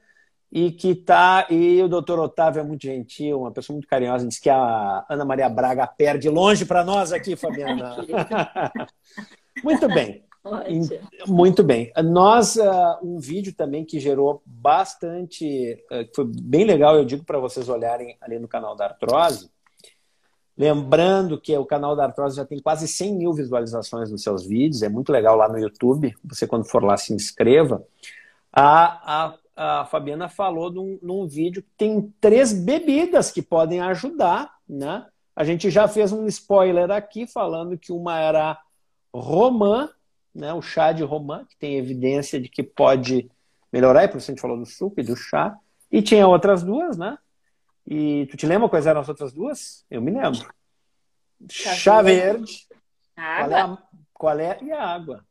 [0.51, 4.38] e que tá e o doutor Otávio é muito gentil, uma pessoa muito carinhosa, diz
[4.38, 7.97] que a Ana Maria Braga perde longe para nós aqui, Fabiana.
[9.64, 10.24] muito bem.
[11.26, 11.91] Muito bem.
[12.03, 17.39] Nós, uh, um vídeo também que gerou bastante, uh, foi bem legal, eu digo para
[17.39, 19.49] vocês olharem ali no canal da Artrose.
[20.57, 24.83] Lembrando que o canal da Artrose já tem quase 100 mil visualizações nos seus vídeos,
[24.83, 26.13] é muito legal lá no YouTube.
[26.25, 27.83] Você, quando for lá, se inscreva.
[28.51, 34.51] A, a a Fabiana falou num, num vídeo que tem três bebidas que podem ajudar,
[34.67, 35.05] né?
[35.35, 38.59] A gente já fez um spoiler aqui falando que uma era
[39.13, 39.89] romã,
[40.33, 40.53] né?
[40.53, 43.29] O chá de romã, que tem evidência de que pode
[43.71, 45.55] melhorar, e por isso a gente falou do suco e do chá.
[45.91, 47.17] E tinha outras duas, né?
[47.86, 49.86] E tu te lembra quais eram as outras duas?
[49.89, 50.47] Eu me lembro.
[51.49, 52.65] Chá, chá verde.
[53.15, 53.47] Água.
[53.47, 53.77] Qual é, a,
[54.13, 54.57] qual é?
[54.63, 55.25] E a água.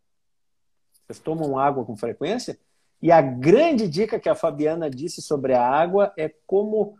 [1.06, 2.58] Vocês tomam água com frequência?
[3.00, 6.96] E a grande dica que a Fabiana disse sobre a água é como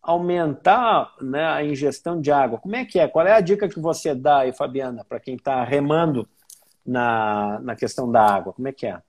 [0.00, 2.58] aumentar né, a ingestão de água.
[2.58, 3.08] Como é que é?
[3.08, 6.28] Qual é a dica que você dá aí, Fabiana, para quem está remando
[6.84, 8.52] na, na questão da água?
[8.52, 9.00] Como é que é?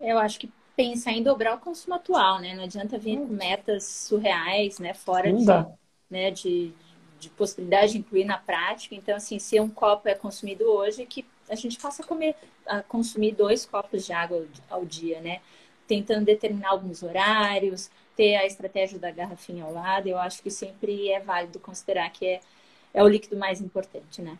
[0.00, 2.54] Eu acho que pensar em dobrar o consumo atual, né?
[2.54, 4.94] Não adianta vir com metas surreais, né?
[4.94, 5.66] Fora de,
[6.08, 6.72] né, de,
[7.18, 8.94] de possibilidade de incluir na prática.
[8.94, 12.34] Então, assim, se um copo é consumido hoje, que a gente faça comer,
[12.66, 15.40] a consumir dois copos de água ao dia, né?
[15.86, 21.10] tentando determinar alguns horários, ter a estratégia da garrafinha ao lado, eu acho que sempre
[21.10, 22.40] é válido considerar que é,
[22.94, 24.38] é o líquido mais importante, né?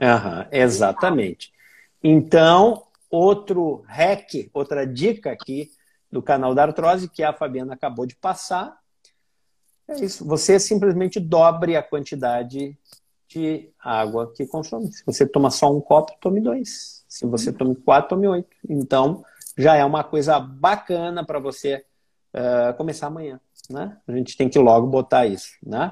[0.00, 1.52] Uhum, exatamente.
[2.02, 5.70] Então, outro hack, outra dica aqui
[6.10, 8.78] do canal da artrose que a Fabiana acabou de passar,
[9.88, 10.24] é isso.
[10.26, 12.78] Você simplesmente dobre a quantidade
[13.26, 14.92] de água que consome.
[14.92, 17.04] Se você toma só um copo, tome dois.
[17.08, 18.54] Se você toma quatro, tome oito.
[18.68, 19.24] Então,
[19.56, 21.84] já é uma coisa bacana para você
[22.34, 23.40] uh, começar amanhã.
[23.70, 23.96] Né?
[24.06, 25.56] A gente tem que logo botar isso.
[25.62, 25.90] Né?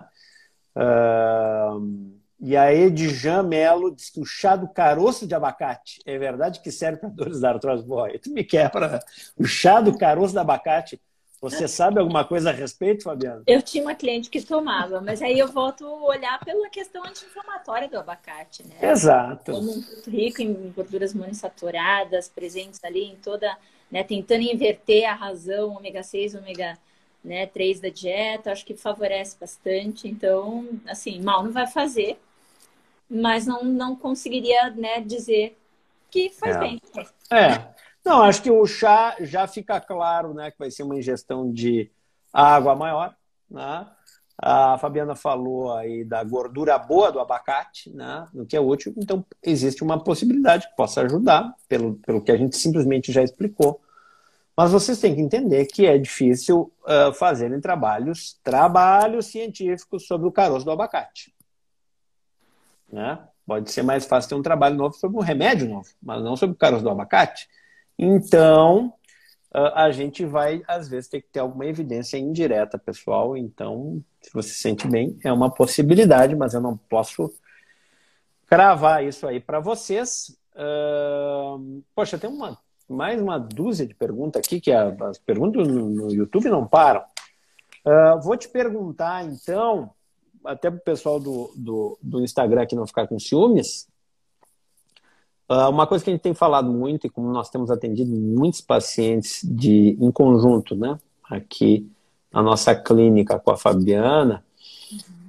[0.77, 6.61] Uh, e a Edjan Melo diz que o chá do caroço de abacate é verdade
[6.61, 7.85] que serve para dores da artrose?
[7.85, 9.01] Boy, tu me quebra.
[9.37, 11.01] O chá do caroço de abacate
[11.41, 13.43] Você sabe alguma coisa a respeito, Fabiana?
[13.47, 17.89] Eu tinha uma cliente que tomava, mas aí eu volto a olhar pela questão anti-inflamatória
[17.89, 18.75] do abacate, né?
[18.83, 19.53] Exato.
[19.53, 23.57] Como muito rico em gorduras monoinsaturadas, presentes ali em toda,
[23.91, 26.79] né, tentando inverter a razão ômega 6, ômega
[27.23, 30.09] né, 3 da dieta, acho que favorece bastante.
[30.09, 32.19] Então, assim, mal não vai fazer,
[33.09, 35.57] mas não, não conseguiria né, dizer
[36.11, 36.59] que faz é.
[36.59, 36.81] bem.
[37.31, 37.69] É.
[38.05, 41.91] Não, acho que o chá já fica claro, né, que vai ser uma ingestão de
[42.33, 43.17] água maior,
[43.51, 43.87] né?
[44.39, 48.93] A Fabiana falou aí da gordura boa do abacate, né, no que é útil.
[48.97, 53.81] Então, existe uma possibilidade que possa ajudar, pelo, pelo que a gente simplesmente já explicou.
[54.55, 60.33] Mas vocês têm que entender que é difícil uh, fazerem trabalhos, trabalhos científicos sobre o
[60.33, 61.35] caroço do abacate.
[62.91, 63.19] Né?
[63.47, 66.57] Pode ser mais fácil ter um trabalho novo sobre um remédio novo, mas não sobre
[66.61, 67.49] o do abacate.
[67.99, 68.93] Então,
[69.53, 73.37] a gente vai, às vezes, ter que ter alguma evidência indireta, pessoal.
[73.37, 77.33] Então, se você se sente bem, é uma possibilidade, mas eu não posso
[78.47, 80.37] cravar isso aí para vocês.
[80.55, 82.59] Uh, poxa, tem uma,
[82.89, 87.03] mais uma dúzia de perguntas aqui, que as perguntas no, no YouTube não param.
[87.87, 89.91] Uh, vou te perguntar, então,
[90.47, 93.89] até para o pessoal do, do, do Instagram aqui não ficar com ciúmes,
[95.49, 98.61] Uh, uma coisa que a gente tem falado muito, e como nós temos atendido muitos
[98.61, 100.99] pacientes de, em conjunto, né,
[101.31, 101.89] aqui
[102.33, 104.45] na nossa clínica com a Fabiana,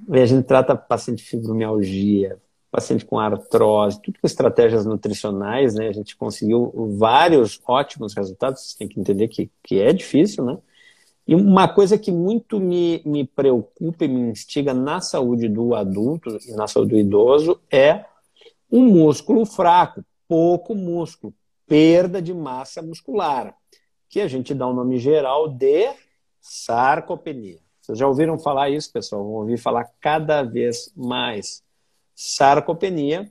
[0.08, 0.16] uhum.
[0.16, 2.36] e a gente trata paciente de fibromialgia,
[2.68, 8.78] paciente com artrose, tudo com estratégias nutricionais, né, a gente conseguiu vários ótimos resultados, você
[8.78, 10.58] tem que entender que, que é difícil, né,
[11.28, 16.38] e uma coisa que muito me, me preocupa e me instiga na saúde do adulto
[16.46, 18.06] e na saúde do idoso é
[18.70, 21.34] o músculo fraco, pouco músculo,
[21.66, 23.54] perda de massa muscular,
[24.08, 25.90] que a gente dá o um nome geral de
[26.40, 27.58] sarcopenia.
[27.82, 29.22] Vocês já ouviram falar isso, pessoal?
[29.22, 31.62] Vão ouvir falar cada vez mais.
[32.14, 33.30] Sarcopenia,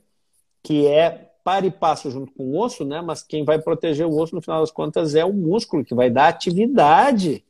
[0.62, 3.00] que é para e passo junto com o osso, né?
[3.00, 6.08] Mas quem vai proteger o osso, no final das contas, é o músculo, que vai
[6.10, 7.44] dar atividade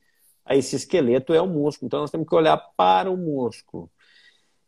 [0.56, 1.86] esse esqueleto, é o músculo.
[1.86, 3.90] Então, nós temos que olhar para o músculo.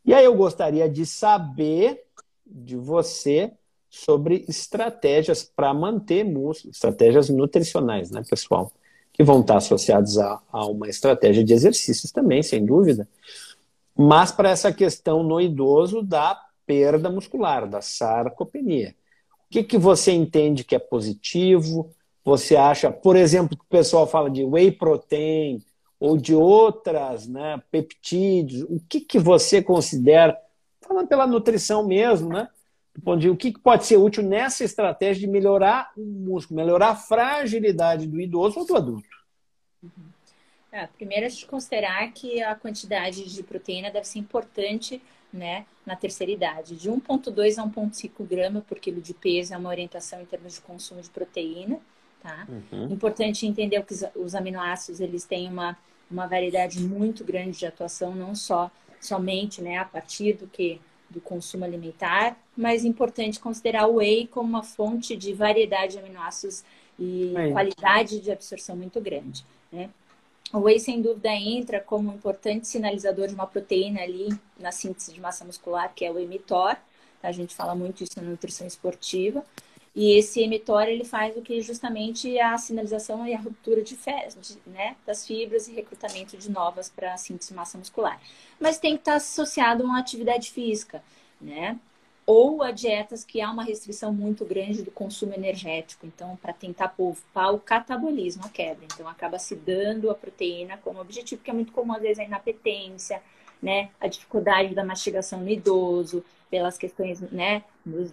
[0.04, 2.02] E aí eu gostaria de saber
[2.46, 3.52] de você
[3.88, 8.72] sobre estratégias para manter músculo, estratégias nutricionais, né, pessoal?
[9.12, 13.08] Que vão estar associadas a, a uma estratégia de exercícios também, sem dúvida.
[13.96, 18.94] Mas para essa questão no idoso da perda muscular, da sarcopenia.
[19.46, 21.90] O que, que você entende que é positivo?
[22.24, 25.60] Você acha, por exemplo, que o pessoal fala de whey protein
[26.00, 30.36] ou de outras né, peptídeos, o que, que você considera,
[30.80, 32.48] falando pela nutrição mesmo, né?
[33.04, 38.20] o que pode ser útil nessa estratégia de melhorar o músculo, melhorar a fragilidade do
[38.20, 39.08] idoso ou do adulto?
[39.82, 40.10] Uhum.
[40.72, 45.96] É, primeiro, a gente considerar que a quantidade de proteína deve ser importante né, na
[45.96, 46.76] terceira idade.
[46.76, 50.60] De 1,2 a 1,5 gramas por quilo de peso é uma orientação em termos de
[50.60, 51.78] consumo de proteína.
[52.22, 52.46] Tá?
[52.48, 52.92] Uhum.
[52.92, 55.76] Importante entender que os aminoácidos eles têm uma,
[56.10, 61.20] uma variedade muito grande de atuação, não só somente né, a partir do que do
[61.20, 66.62] consumo alimentar, mas é importante considerar o whey como uma fonte de variedade de aminoácidos
[66.98, 67.50] e é.
[67.50, 69.44] qualidade de absorção muito grande.
[69.72, 69.90] Né?
[70.52, 75.12] O whey, sem dúvida, entra como um importante sinalizador de uma proteína ali na síntese
[75.12, 76.76] de massa muscular, que é o emitor.
[77.22, 79.44] A gente fala muito isso na nutrição esportiva.
[79.94, 84.58] E esse emitor ele faz o que justamente a sinalização e a ruptura de, de
[84.66, 88.20] né, das fibras e recrutamento de novas para síntese de massa muscular.
[88.58, 91.02] Mas tem que estar associado a uma atividade física,
[91.40, 91.78] né?
[92.24, 96.88] Ou a dietas que há uma restrição muito grande do consumo energético, então para tentar
[96.90, 98.84] poupar o catabolismo, a quebra.
[98.84, 102.24] Então acaba se dando a proteína como objetivo, que é muito comum às vezes a
[102.24, 103.20] inapetência,
[103.60, 103.90] né?
[104.00, 107.64] A dificuldade da mastigação no idoso, pelas questões, né,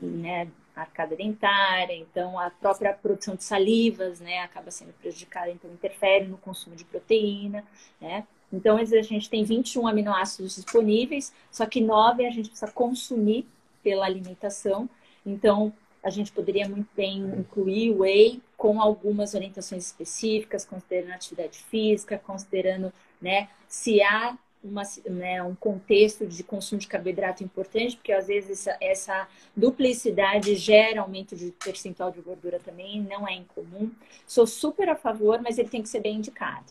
[0.02, 0.48] né
[0.82, 6.38] arcada dentária, então a própria produção de salivas, né, acaba sendo prejudicada, então interfere no
[6.38, 7.64] consumo de proteína,
[8.00, 8.26] né?
[8.52, 13.46] Então, a gente tem 21 aminoácidos disponíveis, só que 9 a gente precisa consumir
[13.84, 14.90] pela alimentação.
[15.26, 21.60] Então, a gente poderia muito bem incluir o whey com algumas orientações específicas, considerando atividade
[21.64, 28.12] física, considerando né, se há uma, né, um contexto de consumo de carboidrato importante, porque
[28.12, 33.92] às vezes essa, essa, duplicidade gera aumento de percentual de gordura também, não é incomum.
[34.26, 36.66] Sou super a favor, mas ele tem que ser bem indicado,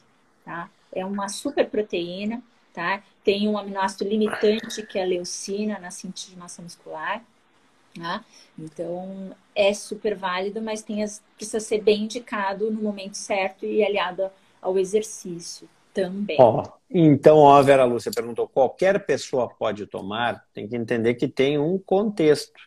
[0.44, 0.70] tá?
[0.92, 3.02] É uma super proteína, tá?
[3.24, 7.24] Tem um aminoácido limitante, que é a leucina, na síntese de massa muscular,
[7.94, 8.24] tá?
[8.58, 13.82] Então, é super válido, mas tem as, precisa ser bem indicado no momento certo e
[13.84, 14.30] aliado
[14.60, 16.36] ao exercício também.
[16.38, 20.44] Ó, então, ó, Vera Lúcia perguntou: qualquer pessoa pode tomar?
[20.52, 22.60] Tem que entender que tem um contexto.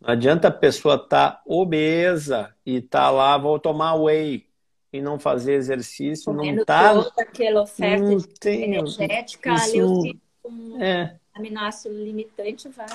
[0.00, 4.46] Não adianta a pessoa estar tá obesa e estar tá lá, vou tomar whey
[4.92, 6.94] e não fazer exercício, Comendo não tá.
[6.94, 10.02] toda aquela oferta não tem- energética, isso-
[10.44, 12.86] um É, aminoácido limitante, vai.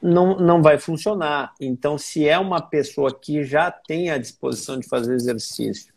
[0.00, 1.54] não, não vai funcionar.
[1.60, 5.92] Então, se é uma pessoa que já tem a disposição de fazer exercício,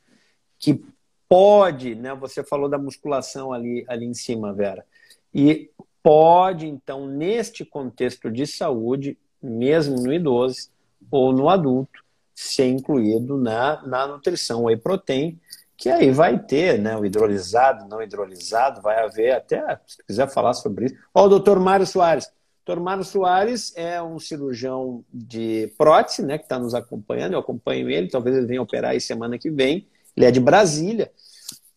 [0.59, 0.83] que
[1.31, 2.13] pode, né?
[2.15, 4.85] Você falou da musculação ali, ali em cima, Vera,
[5.33, 5.69] e
[6.03, 10.69] pode, então, neste contexto de saúde, mesmo no idoso
[11.09, 12.03] ou no adulto,
[12.35, 15.39] ser incluído na, na nutrição whey protein,
[15.77, 16.97] que aí vai ter, né?
[16.97, 20.95] O hidrolisado, não hidrolisado, vai haver até, se quiser falar sobre isso.
[21.15, 22.29] Ó, o doutor Mário Soares.
[22.65, 22.79] Dr.
[22.81, 27.33] Mário Soares é um cirurgião de prótese, né, que está nos acompanhando.
[27.33, 29.87] Eu acompanho ele, talvez ele venha operar aí semana que vem.
[30.15, 31.11] Ele é de Brasília.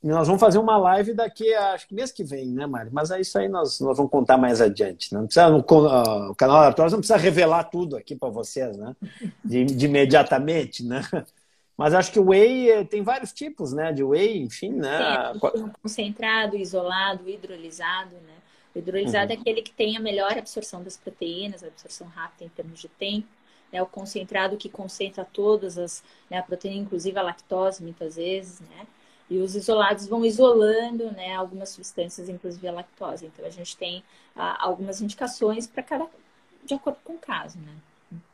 [0.02, 2.90] E nós vamos fazer uma live daqui, a, acho que mês que vem, né, Mário?
[2.92, 5.12] Mas é isso aí nós, nós vamos contar mais adiante.
[5.14, 8.76] Não precisa, no, ah, o canal da Arthur não precisa revelar tudo aqui para vocês,
[8.76, 8.94] né?
[9.42, 11.00] De, de imediatamente, né?
[11.76, 13.92] Mas acho que o whey eh, tem vários tipos, né?
[13.92, 15.32] De whey, enfim, né?
[15.56, 18.34] Um concentrado, isolado, hidrolisado, né?
[18.74, 19.38] O hidrolisado Uhum.
[19.38, 22.88] é aquele que tem a melhor absorção das proteínas, a absorção rápida em termos de
[22.88, 23.26] tempo.
[23.76, 28.60] É o concentrado que concentra todas as né, a proteína, inclusive a lactose, muitas vezes,
[28.60, 28.86] né?
[29.28, 33.26] E os isolados vão isolando, né, algumas substâncias, inclusive a lactose.
[33.26, 34.02] Então a gente tem
[34.36, 36.06] ah, algumas indicações para cada,
[36.64, 37.74] de acordo com o caso, né?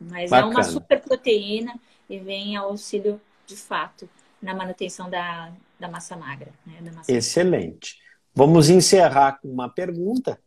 [0.00, 0.64] Mas é uma Bacana.
[0.64, 1.74] super proteína
[2.08, 4.08] e vem ao auxílio de fato
[4.42, 6.78] na manutenção da, da massa magra, né?
[6.82, 7.98] Da massa Excelente.
[8.34, 10.40] Vamos encerrar com uma pergunta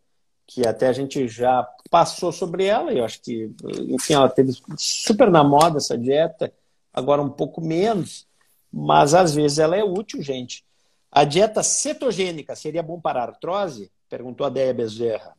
[0.45, 3.51] que até a gente já passou sobre ela, e eu acho que,
[3.89, 6.53] enfim, ela teve super na moda essa dieta,
[6.93, 8.27] agora um pouco menos,
[8.71, 10.65] mas às vezes ela é útil, gente.
[11.11, 13.91] A dieta cetogênica seria bom para a artrose?
[14.09, 15.35] Perguntou a Deia Bezerra.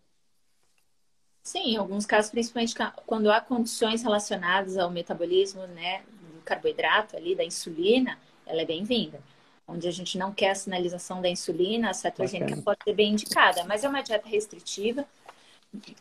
[1.43, 2.75] Sim, em alguns casos, principalmente
[3.07, 6.03] quando há condições relacionadas ao metabolismo, né,
[6.33, 9.21] do carboidrato ali, da insulina, ela é bem-vinda.
[9.67, 13.65] Onde a gente não quer a sinalização da insulina, a cetogênica pode ser bem indicada,
[13.65, 15.07] mas é uma dieta restritiva,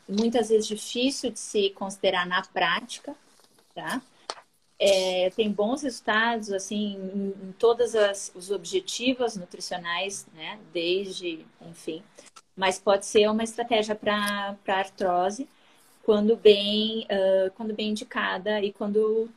[0.07, 3.15] muitas vezes difícil de se considerar na prática,
[3.73, 4.01] tá?
[4.77, 7.93] É, tem bons resultados, assim, em, em todos
[8.35, 12.03] os objetivos nutricionais, né, desde, enfim,
[12.55, 15.47] mas pode ser uma estratégia para artrose
[16.03, 19.29] quando bem, ah, quando bem indicada e quando,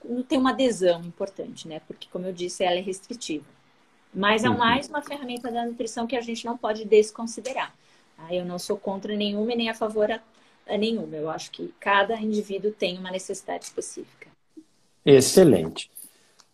[0.00, 1.80] quando tem uma adesão importante, né?
[1.86, 3.46] Porque, como eu disse, ela é restritiva.
[4.12, 4.58] Mas é Uhum.
[4.58, 7.72] mais uma ferramenta da nutrição que a gente não pode desconsiderar.
[8.16, 8.34] tá?
[8.34, 10.20] Eu não sou contra nenhuma e nem a favor a,
[10.68, 11.16] a nenhuma.
[11.16, 14.28] Eu acho que cada indivíduo tem uma necessidade específica.
[15.04, 15.90] Excelente.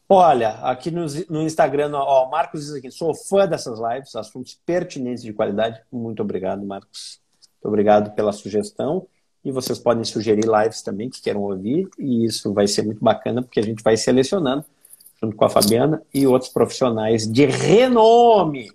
[0.09, 4.57] Olha, aqui no, no Instagram, ó, o Marcos diz aqui, sou fã dessas lives, assuntos
[4.65, 5.81] pertinentes de qualidade.
[5.91, 7.21] Muito obrigado, Marcos.
[7.55, 9.07] Muito obrigado pela sugestão.
[9.45, 13.43] E vocês podem sugerir lives também que queiram ouvir, e isso vai ser muito bacana,
[13.43, 14.65] porque a gente vai selecionando,
[15.23, 18.71] junto com a Fabiana e outros profissionais de renome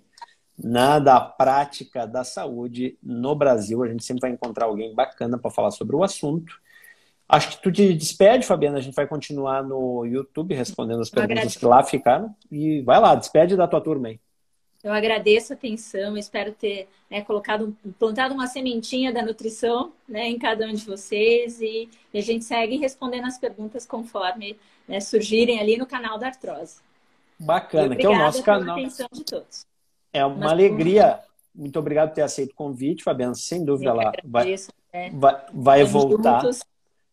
[0.58, 3.82] na da prática da saúde no Brasil.
[3.82, 6.60] A gente sempre vai encontrar alguém bacana para falar sobre o assunto.
[7.28, 8.78] Acho que tu te despede, Fabiana.
[8.78, 12.34] A gente vai continuar no YouTube respondendo as perguntas que lá ficaram.
[12.50, 14.20] E vai lá, despede da tua turma aí.
[14.82, 20.36] Eu agradeço a atenção, espero ter né, colocado, plantado uma sementinha da nutrição né, em
[20.38, 24.56] cada um de vocês e, a gente segue respondendo as perguntas conforme
[24.88, 26.80] né, surgirem ali no canal da Artrose.
[27.38, 28.76] Bacana, que é o nosso canal.
[28.76, 29.66] atenção de todos.
[30.12, 31.20] É uma Mas- alegria.
[31.54, 33.34] Muito obrigado por ter aceito o convite, Fabiana.
[33.34, 35.10] Sem dúvida, vai, agradeço, né?
[35.12, 36.40] vai, vai Vamos voltar.
[36.40, 36.60] juntos.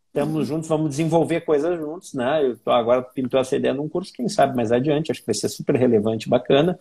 [0.07, 2.43] Estamos juntos, vamos desenvolver coisas juntos, né?
[2.43, 5.35] Eu tô agora pintou essa ideia num curso, quem sabe mais adiante, acho que vai
[5.35, 6.79] ser super relevante, bacana.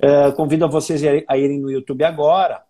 [0.00, 2.62] Eh, convido a vocês a irem no YouTube agora.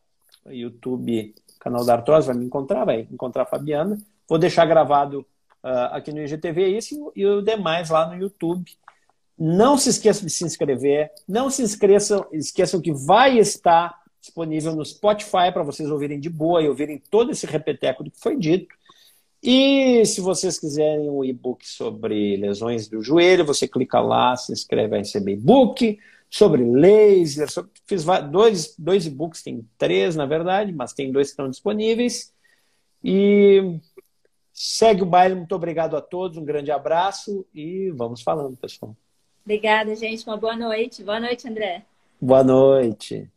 [0.46, 3.98] YouTube, canal da Artrose, vai me encontrar, vai encontrar a Fabiana.
[4.26, 5.26] Vou deixar gravado
[5.62, 8.70] ah, aqui no IGTV isso e o demais lá no YouTube.
[9.38, 14.84] Não se esqueçam de se inscrever, não se esqueçam, esqueçam que vai estar disponível no
[14.84, 18.74] Spotify para vocês ouvirem de boa e ouvirem todo esse repeteco do que foi dito.
[19.40, 24.88] E se vocês quiserem o e-book sobre lesões do joelho, você clica lá, se inscreve,
[24.88, 25.98] vai receber e-book
[26.30, 27.50] sobre laser.
[27.50, 27.70] Sobre...
[27.86, 32.32] Fiz dois, dois e-books, tem três na verdade, mas tem dois que estão disponíveis.
[33.02, 33.78] E
[34.52, 38.96] segue o baile, muito obrigado a todos, um grande abraço e vamos falando, pessoal.
[39.44, 40.26] Obrigada, gente.
[40.26, 41.02] Uma boa noite.
[41.02, 41.82] Boa noite, André.
[42.20, 43.30] Boa noite.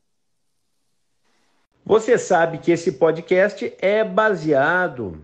[1.85, 5.23] Você sabe que esse podcast é baseado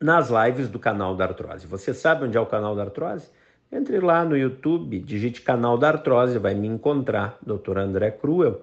[0.00, 1.66] nas lives do canal da Artrose.
[1.66, 3.30] Você sabe onde é o canal da Artrose?
[3.70, 7.78] Entre lá no YouTube, digite canal da artrose, vai me encontrar, Dr.
[7.78, 8.62] André Cruel,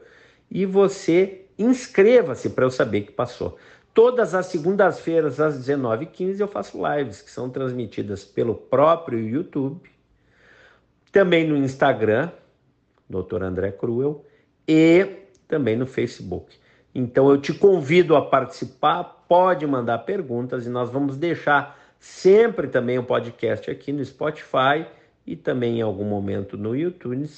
[0.50, 3.58] e você inscreva-se para eu saber que passou.
[3.94, 9.90] Todas as segundas-feiras, às 19h15, eu faço lives que são transmitidas pelo próprio YouTube,
[11.12, 12.32] também no Instagram,
[13.08, 13.44] Dr.
[13.44, 14.26] André Cruel,
[14.68, 15.08] e
[15.48, 16.58] também no Facebook.
[16.96, 23.00] Então eu te convido a participar, pode mandar perguntas e nós vamos deixar sempre também
[23.00, 24.86] o podcast aqui no Spotify
[25.26, 27.30] e também em algum momento no YouTube,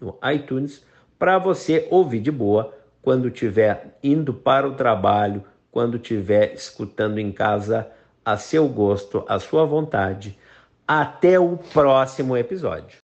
[0.00, 0.82] no iTunes,
[1.18, 7.30] para você ouvir de boa quando estiver indo para o trabalho, quando estiver escutando em
[7.30, 7.86] casa
[8.24, 10.38] a seu gosto, a sua vontade.
[10.88, 12.98] Até o próximo episódio.